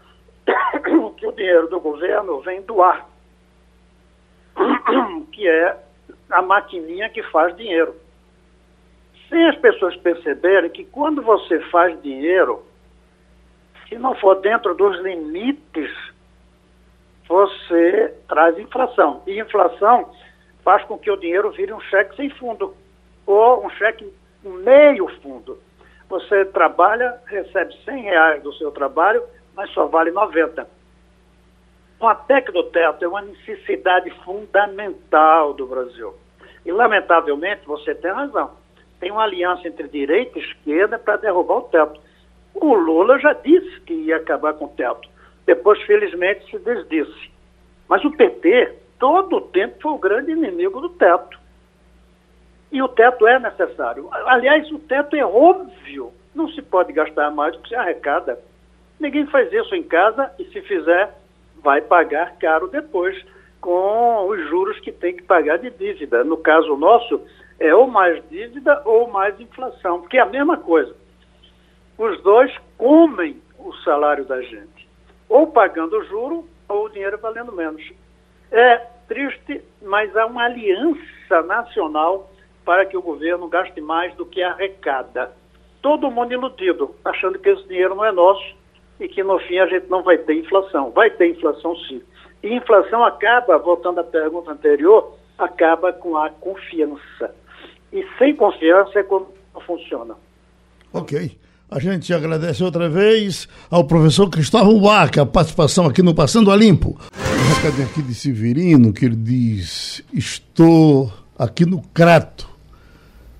[1.17, 3.07] que o dinheiro do governo vem do ar,
[5.31, 5.77] que é
[6.31, 7.95] a maquininha que faz dinheiro.
[9.27, 12.63] Sem as pessoas perceberem que quando você faz dinheiro,
[13.87, 15.91] se não for dentro dos limites
[18.29, 19.21] traz inflação.
[19.27, 20.09] E inflação
[20.63, 22.73] faz com que o dinheiro vire um cheque sem fundo
[23.25, 24.07] ou um cheque
[24.43, 25.59] meio fundo.
[26.07, 29.23] Você trabalha, recebe 100 reais do seu trabalho,
[29.55, 30.67] mas só vale 90.
[32.01, 36.15] A PEC do teto é uma necessidade fundamental do Brasil.
[36.65, 38.51] E, lamentavelmente, você tem razão.
[38.99, 41.99] Tem uma aliança entre direita e esquerda para derrubar o teto.
[42.53, 45.07] O Lula já disse que ia acabar com o teto.
[45.45, 47.31] Depois, felizmente, se desdisse.
[47.89, 51.39] Mas o PT, todo o tempo, foi o grande inimigo do teto.
[52.71, 54.07] E o teto é necessário.
[54.11, 56.13] Aliás, o teto é óbvio.
[56.35, 58.39] Não se pode gastar mais do que se arrecada.
[58.99, 61.17] Ninguém faz isso em casa e, se fizer,
[61.63, 63.19] vai pagar caro depois
[63.59, 66.23] com os juros que tem que pagar de dívida.
[66.23, 67.19] No caso nosso,
[67.59, 70.95] é ou mais dívida ou mais inflação, que é a mesma coisa.
[71.97, 74.87] Os dois comem o salário da gente
[75.27, 77.83] ou pagando juro ou o dinheiro valendo menos.
[78.51, 78.77] É
[79.07, 82.31] triste, mas há uma aliança nacional
[82.63, 85.31] para que o governo gaste mais do que arrecada.
[85.81, 88.55] Todo mundo iludido, achando que esse dinheiro não é nosso
[88.99, 90.91] e que no fim a gente não vai ter inflação.
[90.91, 92.01] Vai ter inflação sim.
[92.43, 97.33] E inflação acaba, voltando à pergunta anterior, acaba com a confiança.
[97.91, 100.15] E sem confiança é como não funciona.
[100.93, 101.37] Ok.
[101.71, 106.55] A gente agradece outra vez ao professor Cristóvão Baca a participação aqui no Passando a
[106.55, 106.99] Limpo.
[107.15, 112.49] Um recadinho aqui de Severino, que ele diz: Estou aqui no Crato.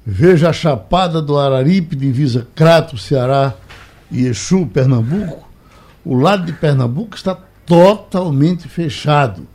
[0.06, 3.56] Veja a Chapada do Araripe, divisa Crato, Ceará
[4.12, 5.50] e Exu, Pernambuco.
[6.06, 9.48] O lado de Pernambuco está totalmente fechado.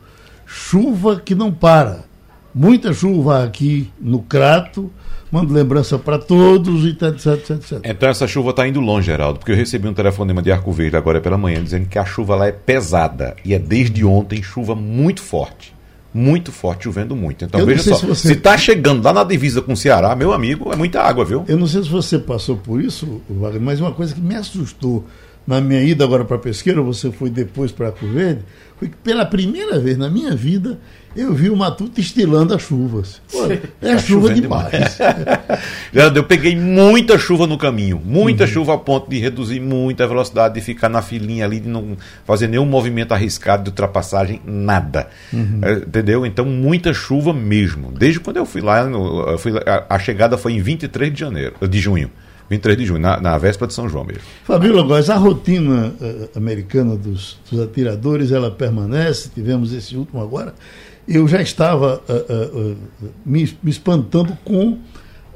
[0.45, 2.07] Chuva que não para.
[2.53, 4.91] Muita chuva aqui no Crato
[5.35, 7.80] mando lembrança para todos, etc, etc, etc.
[7.82, 10.97] Então essa chuva está indo longe, Geraldo, porque eu recebi um telefonema de Arco Verde
[10.97, 14.76] agora pela manhã dizendo que a chuva lá é pesada e é desde ontem chuva
[14.76, 15.74] muito forte.
[16.14, 17.45] Muito forte, chovendo muito.
[17.45, 18.28] Então eu veja só, se, você...
[18.28, 21.45] se tá chegando lá na divisa com o Ceará, meu amigo, é muita água, viu?
[21.49, 25.05] Eu não sei se você passou por isso, Wagner, mas uma coisa que me assustou
[25.47, 28.42] na minha ida agora para Pesqueira, você foi depois para Arco Verde,
[28.78, 30.78] foi que pela primeira vez na minha vida
[31.16, 33.22] eu vi o Matuto estilando as chuvas.
[33.30, 34.70] Pô, é tá chuva demais.
[34.70, 34.99] demais.
[36.16, 38.51] eu peguei muita chuva no caminho, muita uhum.
[38.51, 41.97] chuva a ponto de reduzir muito a velocidade, de ficar na filinha ali, de não
[42.24, 45.09] fazer nenhum movimento arriscado de ultrapassagem, nada.
[45.32, 45.61] Uhum.
[45.62, 46.26] É, entendeu?
[46.26, 47.92] Então, muita chuva mesmo.
[47.92, 51.55] Desde quando eu fui lá, eu fui, a, a chegada foi em 23 de janeiro,
[51.68, 52.11] de junho.
[52.51, 54.22] 23 de junho, na, na véspera de São João mesmo.
[54.45, 60.55] Fabíola Góes, a rotina uh, americana dos, dos, atiradores, ela permanece, tivemos esse último agora.
[61.07, 62.76] Eu já estava uh, uh,
[63.24, 64.78] me, me espantando com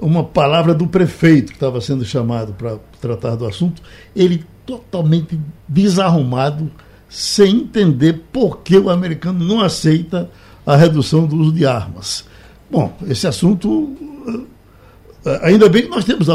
[0.00, 3.82] uma palavra do prefeito que estava sendo chamado para tratar do assunto,
[4.14, 6.70] ele totalmente desarrumado,
[7.08, 10.30] sem entender por que o americano não aceita
[10.64, 12.26] a redução do uso de armas.
[12.70, 13.96] Bom, esse assunto
[15.42, 16.26] Ainda bem que nós temos.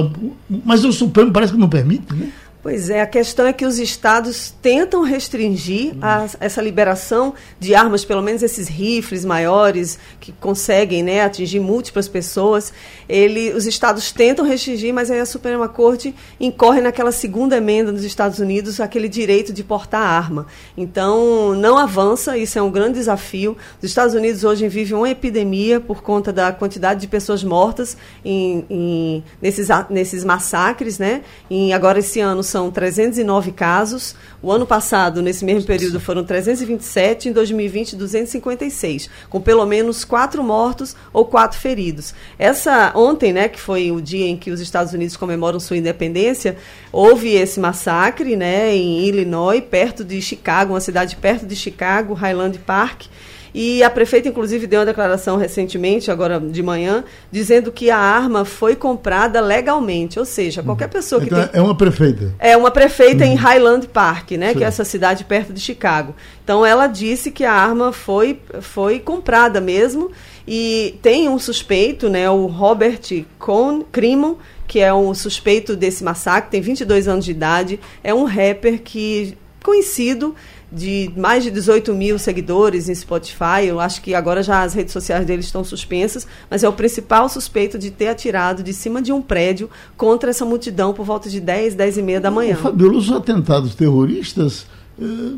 [0.65, 2.29] Mas o Supremo parece que não permite, né?
[2.63, 8.05] Pois é, a questão é que os estados tentam restringir a, essa liberação de armas,
[8.05, 12.71] pelo menos esses rifles maiores que conseguem né, atingir múltiplas pessoas.
[13.09, 18.05] Ele, os estados tentam restringir, mas aí a Suprema Corte incorre naquela segunda emenda nos
[18.05, 20.47] Estados Unidos, aquele direito de portar arma.
[20.77, 23.57] Então, não avança, isso é um grande desafio.
[23.79, 28.65] Os Estados Unidos hoje vivem uma epidemia por conta da quantidade de pessoas mortas em,
[28.69, 31.23] em nesses, nesses massacres, né?
[31.49, 34.15] E agora esse ano são 309 casos.
[34.39, 37.29] O ano passado, nesse mesmo período, foram 327.
[37.29, 42.13] Em 2020, 256, com pelo menos quatro mortos ou quatro feridos.
[42.37, 46.55] Essa ontem, né, que foi o dia em que os Estados Unidos comemoram sua independência,
[46.91, 52.59] houve esse massacre, né, em Illinois, perto de Chicago, uma cidade perto de Chicago, Highland
[52.59, 53.05] Park.
[53.53, 58.43] E a prefeita, inclusive, deu uma declaração recentemente, agora de manhã, dizendo que a arma
[58.45, 60.17] foi comprada legalmente.
[60.17, 61.27] Ou seja, qualquer pessoa que.
[61.27, 61.59] Então, tem...
[61.59, 62.33] É uma prefeita.
[62.39, 63.31] É uma prefeita uhum.
[63.31, 64.49] em Highland Park, né?
[64.49, 64.57] Sim.
[64.57, 66.15] Que é essa cidade perto de Chicago.
[66.43, 70.11] Então ela disse que a arma foi, foi comprada mesmo.
[70.47, 72.29] E tem um suspeito, né?
[72.29, 74.35] O Robert Cohn, Crimon,
[74.67, 79.37] que é um suspeito desse massacre, tem 22 anos de idade, é um rapper que
[79.63, 80.35] conhecido
[80.73, 83.65] de mais de 18 mil seguidores em Spotify.
[83.67, 87.29] Eu acho que agora já as redes sociais dele estão suspensas, mas é o principal
[87.29, 91.39] suspeito de ter atirado de cima de um prédio contra essa multidão por volta de
[91.39, 92.55] 10, 10 e meia da manhã.
[92.55, 94.65] Fabiola, os atentados terroristas
[94.99, 95.35] eh,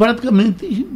[0.00, 0.88] praticamente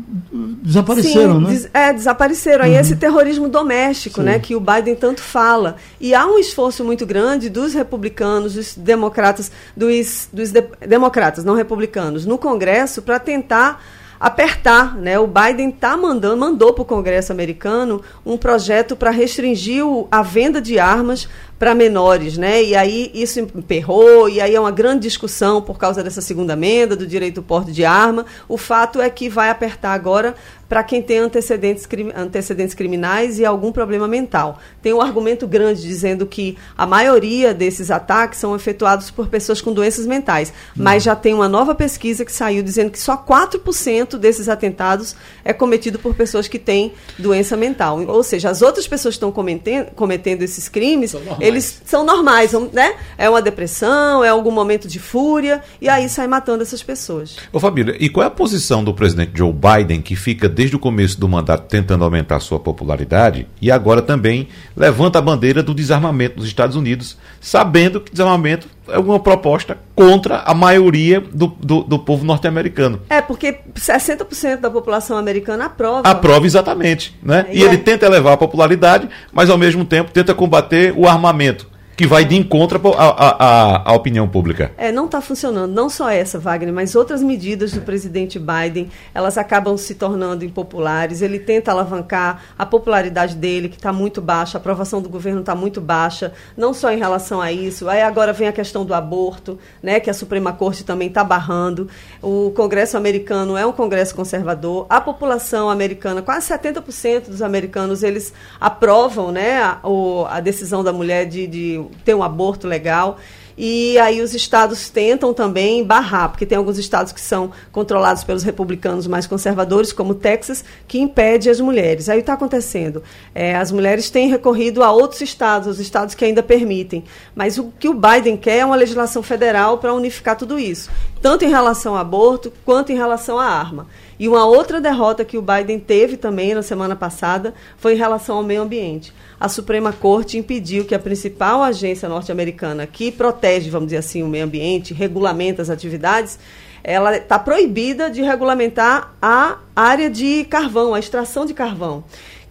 [0.63, 1.51] desapareceram, Sim, né?
[1.51, 2.65] Des, é, desapareceram.
[2.65, 2.71] Uhum.
[2.71, 4.27] Aí esse terrorismo doméstico, Sim.
[4.27, 5.77] né, que o Biden tanto fala.
[6.01, 11.55] E há um esforço muito grande dos republicanos, dos democratas, dos, dos de, democratas, não
[11.55, 13.85] republicanos, no Congresso para tentar
[14.19, 15.19] apertar, né?
[15.19, 20.23] O Biden tá mandando, mandou para o Congresso americano um projeto para restringir o, a
[20.23, 21.29] venda de armas
[21.59, 22.63] para menores, né?
[22.63, 26.97] E aí isso emperrou, e aí é uma grande discussão por causa dessa segunda emenda
[26.97, 28.27] do direito ao porte de arma.
[28.49, 30.35] O fato é que vai apertar agora
[30.69, 31.87] para quem tem antecedentes,
[32.17, 34.59] antecedentes criminais e algum problema mental.
[34.83, 39.73] Tem um argumento grande dizendo que a maioria desses ataques são efetuados por pessoas com
[39.73, 44.49] doenças mentais, mas já tem uma nova pesquisa que saiu dizendo que só 4% desses
[44.49, 48.03] atentados é cometido por pessoas que têm doença mental.
[48.09, 51.15] Ou seja, as outras pessoas que estão cometendo, cometendo esses crimes,
[51.47, 52.95] eles são normais, né?
[53.17, 57.37] É uma depressão, é algum momento de fúria, e aí sai matando essas pessoas.
[57.53, 60.79] Ô Família, e qual é a posição do presidente Joe Biden, que fica desde o
[60.79, 66.37] começo do mandato tentando aumentar sua popularidade, e agora também levanta a bandeira do desarmamento
[66.37, 71.99] dos Estados Unidos, sabendo que desarmamento é uma proposta contra a maioria do, do, do
[71.99, 73.01] povo norte-americano.
[73.09, 76.09] É, porque 60% da população americana aprova.
[76.09, 77.17] Aprova exatamente.
[77.23, 77.47] Né?
[77.51, 77.67] E, e é...
[77.67, 82.25] ele tenta elevar a popularidade, mas ao mesmo tempo tenta combater o armamento que vai
[82.25, 84.73] de encontro à, opinião pública.
[84.77, 85.73] É, não está funcionando.
[85.73, 91.23] Não só essa, Wagner, mas outras medidas do presidente Biden, elas acabam se tornando impopulares.
[91.23, 95.55] Ele tenta alavancar a popularidade dele, que está muito baixa, a aprovação do governo está
[95.55, 97.89] muito baixa, não só em relação a isso.
[97.89, 101.89] Aí agora vem a questão do aborto, né, que a Suprema Corte também está barrando.
[102.21, 104.87] O Congresso americano é um Congresso conservador.
[104.89, 109.81] A população americana, quase 70% dos americanos, eles aprovam né, a,
[110.29, 113.19] a decisão da mulher de, de ter um aborto legal.
[113.57, 118.43] E aí os estados tentam também barrar, porque tem alguns estados que são controlados pelos
[118.43, 122.09] republicanos mais conservadores, como Texas, que impede as mulheres.
[122.09, 123.03] Aí está acontecendo.
[123.33, 127.05] É, as mulheres têm recorrido a outros estados, os estados que ainda permitem.
[127.35, 130.91] Mas o que o Biden quer é uma legislação federal para unificar tudo isso,
[131.23, 133.87] tanto em relação ao aborto quanto em relação à arma.
[134.19, 138.37] E uma outra derrota que o Biden teve também na semana passada foi em relação
[138.37, 139.13] ao meio ambiente.
[139.39, 144.29] A Suprema Corte impediu que a principal agência norte-americana que protege, vamos dizer assim, o
[144.29, 146.39] meio ambiente, regulamenta as atividades,
[146.83, 152.05] ela está proibida de regulamentar a área de carvão, a extração de carvão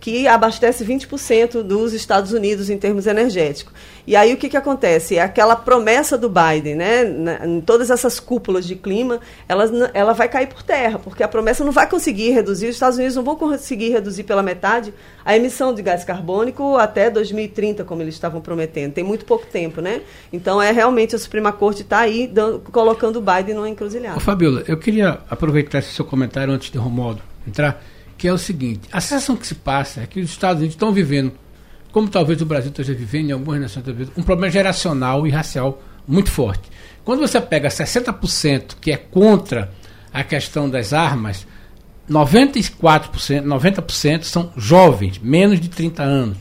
[0.04, 3.74] que abastece 20% dos Estados Unidos em termos energéticos.
[4.06, 5.18] E aí o que, que acontece?
[5.18, 7.06] Aquela promessa do Biden, né?
[7.45, 11.64] em todas essas cúpulas de clima, ela, ela vai cair por terra, porque a promessa
[11.64, 14.93] não vai conseguir reduzir, os Estados Unidos não vão conseguir reduzir pela metade
[15.24, 18.91] a emissão de gás carbônico até 2030, como eles estavam prometendo.
[18.91, 20.01] Tem muito pouco tempo, né?
[20.34, 24.20] Então é realmente a Suprema Corte está aí dando, colocando o Biden numa encruzilhada.
[24.20, 27.82] Fabiola, eu queria aproveitar esse seu comentário antes de Romualdo entrar
[28.24, 30.93] que é o seguinte: a sensação que se passa é que os Estados Unidos estão
[30.93, 31.34] vivendo,
[31.91, 35.84] como talvez o Brasil esteja vivendo, em algumas nações vivendo, um problema geracional e racial
[36.07, 36.69] muito forte.
[37.03, 39.69] Quando você pega 60% que é contra
[40.13, 41.45] a questão das armas,
[42.09, 46.38] 94%, 90% são jovens, menos de 30 anos.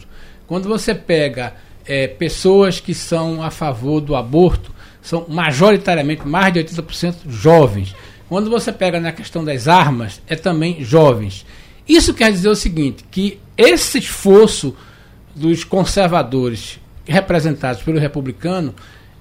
[0.47, 1.53] Quando você pega
[1.85, 4.73] é, pessoas que são a favor do aborto,
[5.03, 7.93] são majoritariamente mais de 80% jovens.
[8.29, 11.45] Quando você pega na questão das armas, é também jovens.
[11.93, 14.75] Isso quer dizer o seguinte, que esse esforço
[15.37, 18.75] dos conservadores representados pelo republicano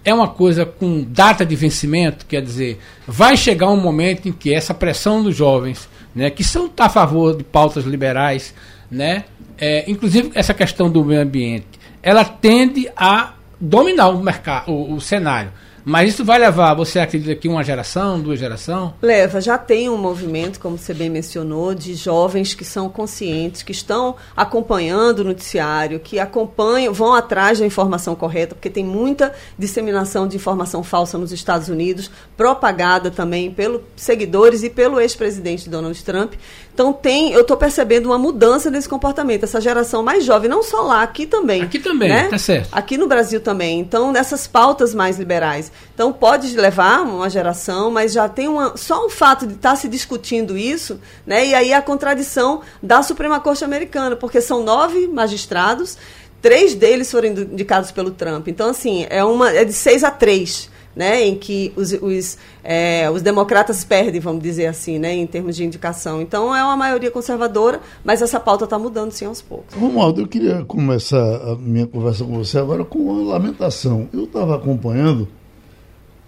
[0.05, 4.53] é uma coisa com data de vencimento, quer dizer, vai chegar um momento em que
[4.53, 8.53] essa pressão dos jovens, né, que são a favor de pautas liberais,
[8.89, 9.25] né,
[9.57, 11.67] é, inclusive essa questão do meio ambiente,
[12.01, 15.51] ela tende a dominar o mercado, o, o cenário.
[15.83, 18.91] Mas isso vai levar, você acredita que uma geração, duas gerações?
[19.01, 23.71] Leva, já tem um movimento, como você bem mencionou, de jovens que são conscientes, que
[23.71, 30.27] estão acompanhando o noticiário, que acompanham, vão atrás da informação correta, porque tem muita disseminação
[30.27, 36.33] de informação falsa nos Estados Unidos, propagada também pelos seguidores e pelo ex-presidente Donald Trump.
[36.73, 40.81] Então tem, eu estou percebendo uma mudança nesse comportamento, essa geração mais jovem, não só
[40.81, 41.61] lá, aqui também.
[41.61, 42.27] Aqui também, né?
[42.29, 42.69] tá certo.
[42.71, 43.79] Aqui no Brasil também.
[43.79, 45.71] Então, nessas pautas mais liberais.
[45.93, 48.75] Então, pode levar uma geração, mas já tem uma.
[48.77, 51.45] Só o fato de estar tá se discutindo isso, né?
[51.45, 55.97] E aí a contradição da Suprema Corte Americana, porque são nove magistrados,
[56.41, 58.47] três deles foram indicados pelo Trump.
[58.47, 59.51] Então, assim, é uma.
[59.51, 64.43] É de seis a três né, em que os, os, é, os democratas perdem, vamos
[64.43, 66.21] dizer assim, né, em termos de indicação.
[66.21, 69.75] Então é uma maioria conservadora, mas essa pauta está mudando sim aos poucos.
[69.75, 74.07] Romualdo, eu queria começar a minha conversa com você agora com uma lamentação.
[74.13, 75.27] Eu estava acompanhando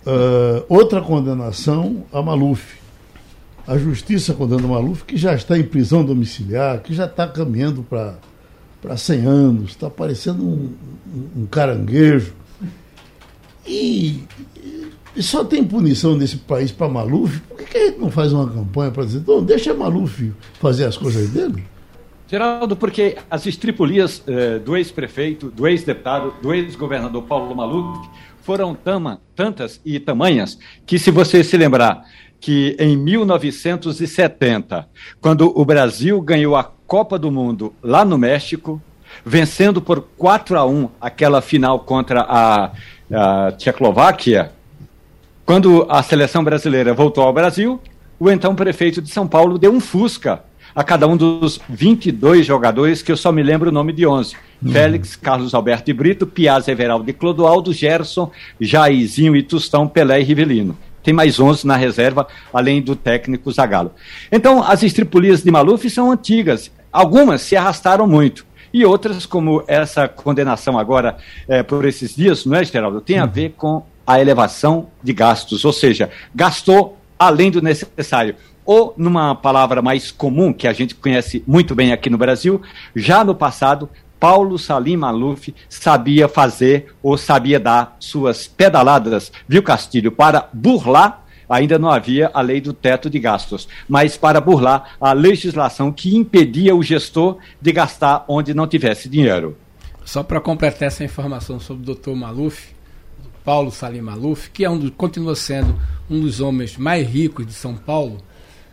[0.05, 2.82] uh, outra condenação a Maluf.
[3.66, 8.97] A justiça condena Maluf, que já está em prisão domiciliar, que já está caminhando para
[8.97, 10.74] 100 anos, está parecendo um,
[11.16, 12.34] um, um caranguejo.
[13.66, 14.26] E
[15.16, 18.34] e só tem punição nesse país para Maluf, por que, que, a gente não faz
[18.34, 21.64] uma campanha para dizer, então, deixa Maluf fazer as coisas dele?
[22.28, 28.09] Geraldo, porque as estripulias eh, do ex-prefeito, do ex-deputado, do ex-governador Paulo Maluf
[28.41, 32.03] foram tama, tantas e tamanhas que, se você se lembrar
[32.39, 34.88] que em 1970,
[35.22, 38.82] quando o Brasil ganhou a Copa do Mundo lá no México,
[39.24, 42.72] vencendo por 4 a 1 aquela final contra a,
[43.11, 44.51] a Tchecoslováquia,
[45.45, 47.79] quando a seleção brasileira voltou ao Brasil,
[48.19, 50.43] o então prefeito de São Paulo deu um Fusca
[50.75, 54.35] a cada um dos 22 jogadores, que eu só me lembro o nome de 11.
[54.61, 54.71] Uhum.
[54.71, 60.23] Félix, Carlos Alberto de Brito, Piaz Everaldo e Clodoaldo, Gerson, Jairzinho e Tustão, Pelé e
[60.23, 60.77] Rivelino.
[61.03, 63.91] Tem mais 11 na reserva, além do técnico Zagallo.
[64.31, 66.71] Então, as estripulias de Maluf são antigas.
[66.91, 68.45] Algumas se arrastaram muito.
[68.73, 71.17] E outras, como essa condenação agora
[71.47, 73.01] é, por esses dias, não é, Geraldo?
[73.01, 73.31] Tem a uhum.
[73.31, 78.36] ver com a elevação de gastos, ou seja, gastou além do necessário.
[78.66, 82.62] Ou, numa palavra mais comum, que a gente conhece muito bem aqui no Brasil,
[82.95, 83.89] já no passado,
[84.20, 91.78] Paulo Salim Maluf sabia fazer ou sabia dar suas pedaladas, viu, Castilho, para burlar ainda
[91.78, 96.76] não havia a lei do teto de gastos, mas para burlar a legislação que impedia
[96.76, 99.58] o gestor de gastar onde não tivesse dinheiro.
[100.06, 102.12] Só para completar essa informação sobre o Dr.
[102.12, 102.74] Maluf,
[103.43, 105.79] Paulo Salim Maluf, que é um do, continua sendo
[106.09, 108.17] um dos homens mais ricos de São Paulo.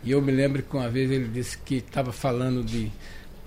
[0.03, 2.91] E eu me lembro que uma vez ele disse que estava falando de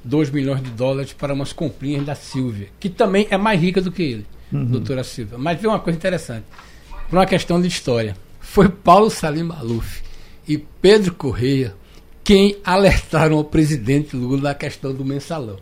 [0.04, 3.90] 2 milhões de dólares para umas comprinhas da Silvia, que também é mais rica do
[3.90, 4.66] que ele, uhum.
[4.66, 5.38] doutora Silvia.
[5.38, 6.44] Mas vê uma coisa interessante,
[7.08, 8.16] por uma questão de história.
[8.38, 10.02] Foi Paulo Salim Maluf
[10.46, 11.74] e Pedro Correia
[12.22, 15.58] quem alertaram o presidente Lula na questão do mensalão.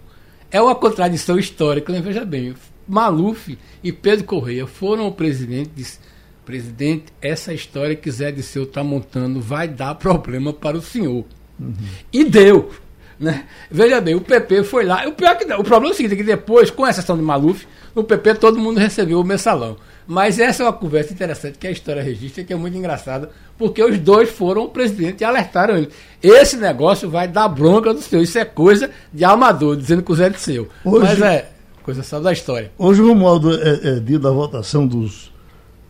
[0.51, 2.01] É uma contradição histórica, né?
[2.01, 2.55] veja bem,
[2.93, 5.99] Maluf e Pedro Correia foram ao presidente e disse,
[6.45, 11.25] presidente, essa história que Zé Disseu está montando vai dar problema para o senhor.
[11.59, 11.75] Uhum.
[12.13, 12.71] E deu.
[13.19, 13.45] Né?
[13.71, 15.09] Veja bem, o PP foi lá.
[15.09, 17.67] O, pior que, o problema é o seguinte: é que depois, com exceção de Maluf,
[17.95, 19.79] no PP todo mundo recebeu o mensalão.
[20.07, 23.83] Mas essa é uma conversa interessante que a história registra, que é muito engraçada, porque
[23.83, 25.89] os dois foram o presidente e alertaram ele.
[26.23, 28.21] Esse negócio vai dar bronca do seu.
[28.21, 30.69] Isso é coisa de amador, dizendo que o Zé é seu.
[30.85, 31.52] Hoje, Mas é
[31.83, 32.73] coisa só da história.
[32.79, 35.33] Hoje, Romualdo, é, é dia da votação dos,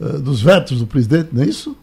[0.01, 1.77] uh, dos vetos do presidente, não é isso?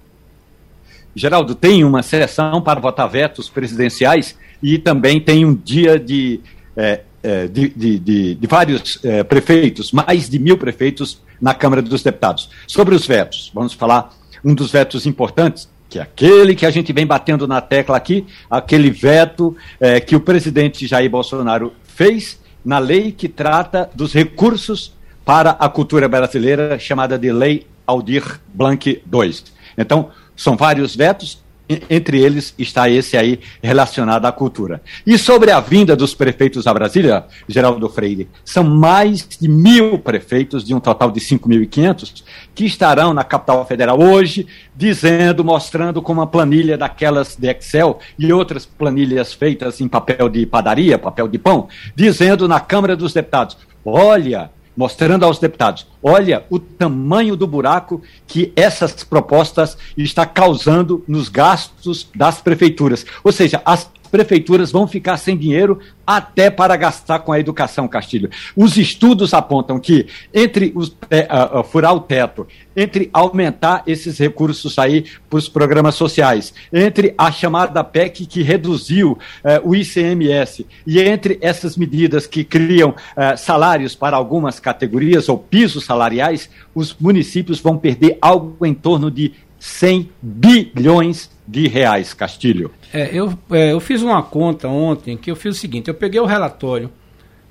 [1.15, 6.39] Geraldo, tem uma sessão para votar vetos presidenciais e também tem um dia de,
[6.75, 11.81] é, é, de, de, de, de, vários é, prefeitos, mais de mil prefeitos na Câmara
[11.81, 12.49] dos Deputados.
[12.67, 16.93] Sobre os vetos, vamos falar um dos vetos importantes, que é aquele que a gente
[16.93, 22.79] vem batendo na tecla aqui, aquele veto é, que o presidente Jair Bolsonaro fez na
[22.79, 24.93] lei que trata dos recursos
[25.25, 29.35] para a cultura brasileira, chamada de Lei Aldir Blanc II.
[29.77, 31.43] Então, são vários vetos,
[31.89, 34.81] entre eles está esse aí relacionado à cultura.
[35.05, 40.63] E sobre a vinda dos prefeitos a Brasília, Geraldo Freire, são mais de mil prefeitos,
[40.63, 42.23] de um total de 5.500,
[42.55, 48.33] que estarão na capital federal hoje, dizendo, mostrando com uma planilha daquelas de Excel e
[48.33, 53.57] outras planilhas feitas em papel de padaria, papel de pão, dizendo na Câmara dos Deputados:
[53.85, 54.49] olha,
[54.79, 62.07] mostrando aos deputados: olha o tamanho do buraco que essas propostas está causando nos gastos
[62.15, 63.05] das prefeituras.
[63.21, 68.29] Ou seja, as prefeituras vão ficar sem dinheiro até para gastar com a educação, Castilho.
[68.55, 74.79] Os estudos apontam que entre os, é, uh, furar o teto, entre aumentar esses recursos
[74.79, 79.19] aí para os programas sociais, entre a chamada PEC que reduziu uh,
[79.63, 85.85] o ICMS e entre essas medidas que criam uh, salários para algumas categorias ou pisos
[85.85, 92.71] salariais, os municípios vão perder algo em torno de 100 bilhões de reais, Castilho.
[92.93, 96.19] É, eu, é, eu fiz uma conta ontem que eu fiz o seguinte: eu peguei
[96.19, 96.91] o relatório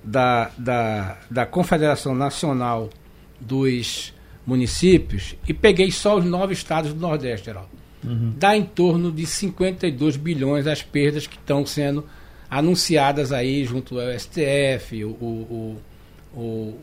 [0.03, 2.91] da, da, da Confederação Nacional
[3.41, 4.15] dos
[4.47, 7.71] Municípios e peguei só os nove estados do Nordeste, Geraldo.
[8.05, 8.35] Uhum.
[8.37, 12.05] Dá em torno de 52 bilhões as perdas que estão sendo
[12.49, 15.77] anunciadas aí junto ao STF, o, o,
[16.35, 16.75] o,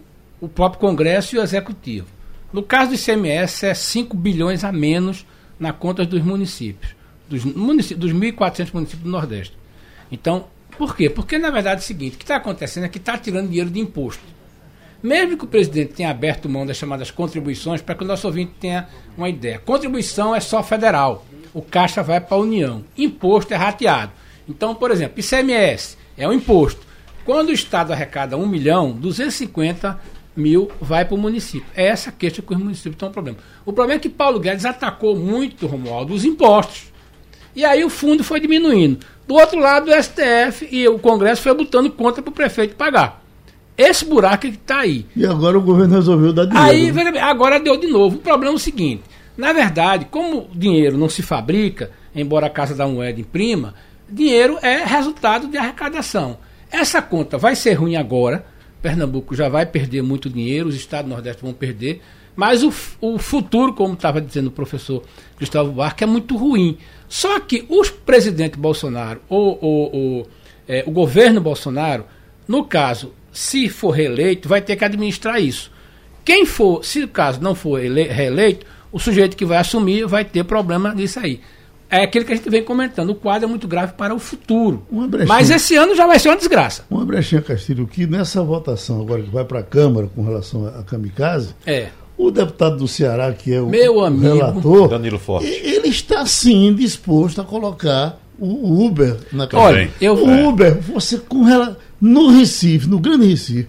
[0.42, 2.08] o próprio Congresso e o Executivo.
[2.52, 5.26] No caso do ICMS, é 5 bilhões a menos
[5.58, 6.95] na conta dos municípios
[7.28, 9.58] dos, municípios, dos 1.400 municípios do Nordeste.
[10.12, 10.46] Então,
[10.78, 11.10] por quê?
[11.10, 13.70] Porque, na verdade, é o seguinte: o que está acontecendo é que está tirando dinheiro
[13.70, 14.24] de imposto.
[15.02, 18.54] Mesmo que o presidente tenha aberto mão das chamadas contribuições, para que o nosso ouvinte
[18.60, 19.60] tenha uma ideia.
[19.60, 21.26] Contribuição é só federal.
[21.54, 22.84] O caixa vai para a União.
[22.98, 24.12] Imposto é rateado.
[24.48, 26.82] Então, por exemplo, ICMS é um imposto.
[27.24, 30.00] Quando o Estado arrecada 1 milhão, 250
[30.36, 31.68] mil vai para o município.
[31.76, 33.38] É essa queixa que os municípios estão com problema.
[33.66, 36.92] O problema é que Paulo Guedes atacou muito, Romualdo, os impostos.
[37.56, 39.00] E aí o fundo foi diminuindo.
[39.28, 43.24] Do outro lado, o STF e o Congresso foi botando conta para o prefeito pagar.
[43.78, 45.06] Esse buraco que está aí.
[45.16, 46.70] E agora o governo resolveu dar dinheiro.
[46.70, 47.20] Aí, né?
[47.20, 48.18] agora deu de novo.
[48.18, 49.04] O problema é o seguinte:
[49.38, 53.74] na verdade, como dinheiro não se fabrica, embora a Casa da Moeda imprima,
[54.10, 56.38] dinheiro é resultado de arrecadação.
[56.72, 58.46] Essa conta vai ser ruim agora.
[58.82, 62.02] Pernambuco já vai perder muito dinheiro, os estados do Nordeste vão perder.
[62.36, 65.04] Mas o, o futuro, como estava dizendo o professor
[65.40, 66.78] Gustavo Barque, é muito ruim.
[67.08, 70.28] Só que o presidente Bolsonaro, ou, ou, ou
[70.68, 72.06] é, o governo Bolsonaro,
[72.48, 75.72] no caso, se for reeleito, vai ter que administrar isso.
[76.24, 80.44] Quem for, se o caso não for reeleito, o sujeito que vai assumir vai ter
[80.44, 81.42] problema nisso aí.
[81.90, 83.12] É aquilo que a gente vem comentando.
[83.12, 84.84] O quadro é muito grave para o futuro.
[85.28, 86.84] Mas esse ano já vai ser uma desgraça.
[86.90, 90.84] Uma brechinha, Castilho, que nessa votação agora que vai para a Câmara com relação a
[90.84, 91.90] Kamikaze, é.
[92.18, 95.48] O deputado do Ceará, que é o, Meu amigo, relator, Danilo Forte.
[95.48, 100.50] ele está sim disposto a colocar o Uber na Olha, eu O.
[100.50, 101.44] Uber, você com
[102.00, 103.68] no Recife, no Grande Recife,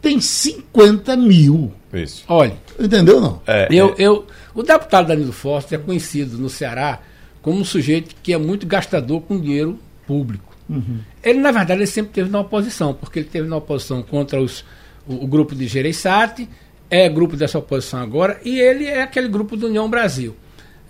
[0.00, 1.72] tem 50 mil.
[1.92, 2.24] Isso.
[2.28, 2.54] Olha.
[2.78, 3.40] Entendeu não?
[3.46, 3.94] É, eu, é.
[3.98, 7.00] eu, o deputado Danilo Forte é conhecido no Ceará
[7.40, 10.54] como um sujeito que é muito gastador com dinheiro público.
[10.68, 10.98] Uhum.
[11.22, 14.64] Ele, na verdade, ele sempre teve na oposição, porque ele teve na oposição contra os,
[15.06, 16.48] o, o grupo de Gereissati,
[16.90, 20.36] é grupo dessa oposição agora e ele é aquele grupo do União Brasil.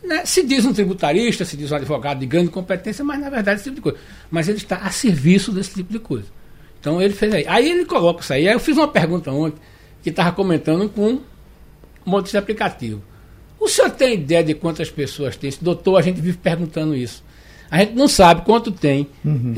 [0.02, 0.24] Né?
[0.24, 3.64] Se diz um tributarista, se diz um advogado de grande competência, mas na verdade esse
[3.64, 3.98] tipo de coisa.
[4.30, 6.26] Mas ele está a serviço desse tipo de coisa.
[6.80, 7.44] Então ele fez aí.
[7.48, 8.46] Aí ele coloca isso aí.
[8.46, 9.60] Aí eu fiz uma pergunta ontem
[10.02, 11.20] que estava comentando com um
[12.04, 13.02] monte de aplicativo.
[13.58, 15.52] O senhor tem ideia de quantas pessoas tem?
[15.60, 17.24] Doutor, a gente vive perguntando isso.
[17.70, 19.08] A gente não sabe quanto tem.
[19.24, 19.54] Uhum.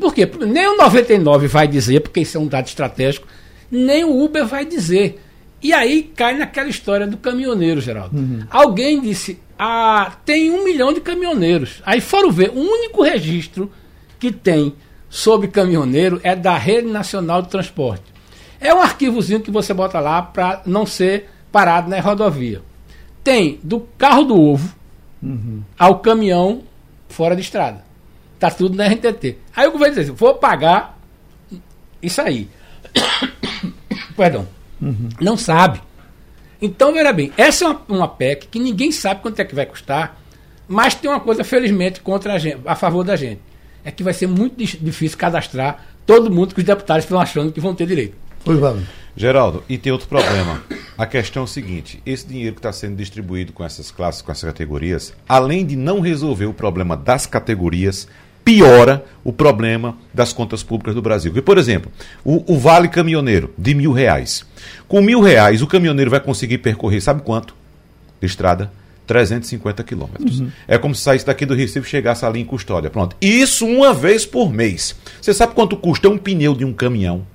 [0.00, 0.28] Por quê?
[0.46, 3.28] Nem o 99 vai dizer, porque isso é um dado estratégico,
[3.70, 5.20] nem o Uber vai dizer.
[5.62, 8.16] E aí cai naquela história do caminhoneiro, Geraldo.
[8.16, 8.40] Uhum.
[8.50, 11.80] Alguém disse: ah, tem um milhão de caminhoneiros.
[11.86, 13.70] Aí foram ver, o único registro
[14.18, 14.74] que tem
[15.08, 18.04] sobre caminhoneiro é da Rede Nacional de Transporte.
[18.60, 22.62] É um arquivozinho que você bota lá para não ser parado na rodovia.
[23.22, 24.74] Tem do carro do ovo
[25.22, 25.62] uhum.
[25.78, 26.62] ao caminhão
[27.08, 27.84] fora de estrada.
[28.38, 29.38] Tá tudo na RTT.
[29.54, 30.98] Aí o governo diz assim, vou pagar
[32.02, 32.48] isso aí.
[34.16, 34.48] Perdão.
[34.82, 35.08] Uhum.
[35.20, 35.80] Não sabe.
[36.60, 39.64] Então, veja bem, essa é uma, uma PEC que ninguém sabe quanto é que vai
[39.64, 40.20] custar,
[40.68, 43.40] mas tem uma coisa, felizmente, contra a, gente, a favor da gente.
[43.84, 47.60] É que vai ser muito difícil cadastrar todo mundo que os deputados estão achando que
[47.60, 48.14] vão ter direito.
[48.44, 48.86] Pois vale.
[49.16, 50.62] Geraldo, e tem outro problema.
[50.96, 54.32] A questão é o seguinte: esse dinheiro que está sendo distribuído com essas classes, com
[54.32, 58.08] essas categorias, além de não resolver o problema das categorias,
[58.44, 61.30] piora o problema das contas públicas do Brasil.
[61.30, 61.90] Porque, por exemplo,
[62.24, 64.44] o, o, vale caminhoneiro de mil reais.
[64.88, 67.54] Com mil reais, o caminhoneiro vai conseguir percorrer, sabe quanto?
[68.20, 68.70] De estrada?
[69.06, 70.40] 350 quilômetros.
[70.40, 70.50] Uhum.
[70.66, 72.88] É como se saísse daqui do Recife e chegasse ali em Custódia.
[72.88, 73.16] Pronto.
[73.20, 74.94] Isso uma vez por mês.
[75.20, 77.26] Você sabe quanto custa um pneu de um caminhão?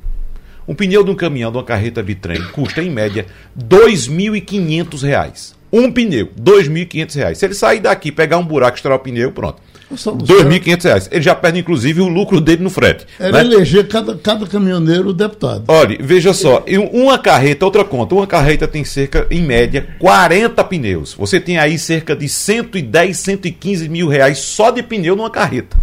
[0.68, 5.54] Um pneu de um caminhão, de uma carreta bitrem, custa em média R$ 2.500.
[5.72, 7.36] Um pneu, R$ 2.500.
[7.36, 9.62] Se ele sair daqui, pegar um buraco, estourar o pneu, pronto.
[9.90, 11.08] R$ 2.500.
[11.12, 13.06] Ele já perde, inclusive, o lucro dele no frete.
[13.20, 13.54] Era né?
[13.56, 15.64] eleger cada, cada caminhoneiro deputado.
[15.68, 21.14] Olha, veja só, uma carreta, outra conta, uma carreta tem cerca, em média, 40 pneus.
[21.14, 25.78] Você tem aí cerca de 110, 115 mil reais só de pneu numa carreta.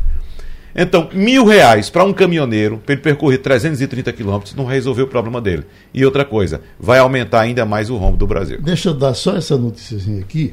[0.77, 5.41] Então, mil reais para um caminhoneiro, para ele percorrer 330 quilômetros, não resolveu o problema
[5.41, 5.65] dele.
[5.95, 8.61] E outra coisa, vai aumentar ainda mais o rombo do Brasil.
[8.61, 10.53] Deixa eu dar só essa notícia aqui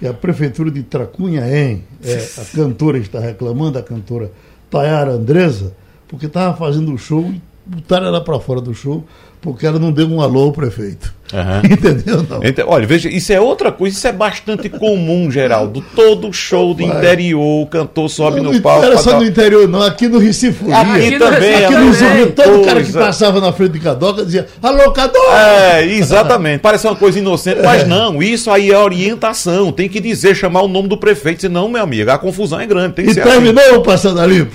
[0.00, 4.32] que a prefeitura de Tracunhaém, é, a cantora está reclamando, a cantora
[4.70, 5.76] Tayara Andresa,
[6.08, 9.04] porque estava fazendo o show e botaram ela para fora do show
[9.40, 11.20] porque ela não deu um alô ao prefeito.
[11.32, 11.60] Uhum.
[11.72, 12.26] Entendeu?
[12.28, 12.40] Não.
[12.42, 15.82] Então, olha, veja, isso é outra coisa, isso é bastante comum, Geraldo.
[15.94, 18.82] Todo show do interior, o cantor sobe não, no palco.
[18.82, 19.20] Não era só dar...
[19.20, 20.70] no interior, não, aqui no Recife.
[20.72, 21.64] Aqui, também.
[21.64, 25.36] Aqui no Zumbi, todo cara que passava na frente de Cadoca dizia, alô, Cadoca!
[25.36, 26.60] É, exatamente.
[26.60, 27.62] Parece uma coisa inocente, é.
[27.62, 29.72] mas não, isso aí é orientação.
[29.72, 32.94] Tem que dizer, chamar o nome do prefeito, senão, meu amigo, a confusão é grande.
[32.94, 33.76] Tem que e terminou assim.
[33.76, 34.52] o Passando a Limpo.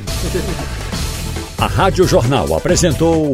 [1.58, 3.34] A Rádio Jornal apresentou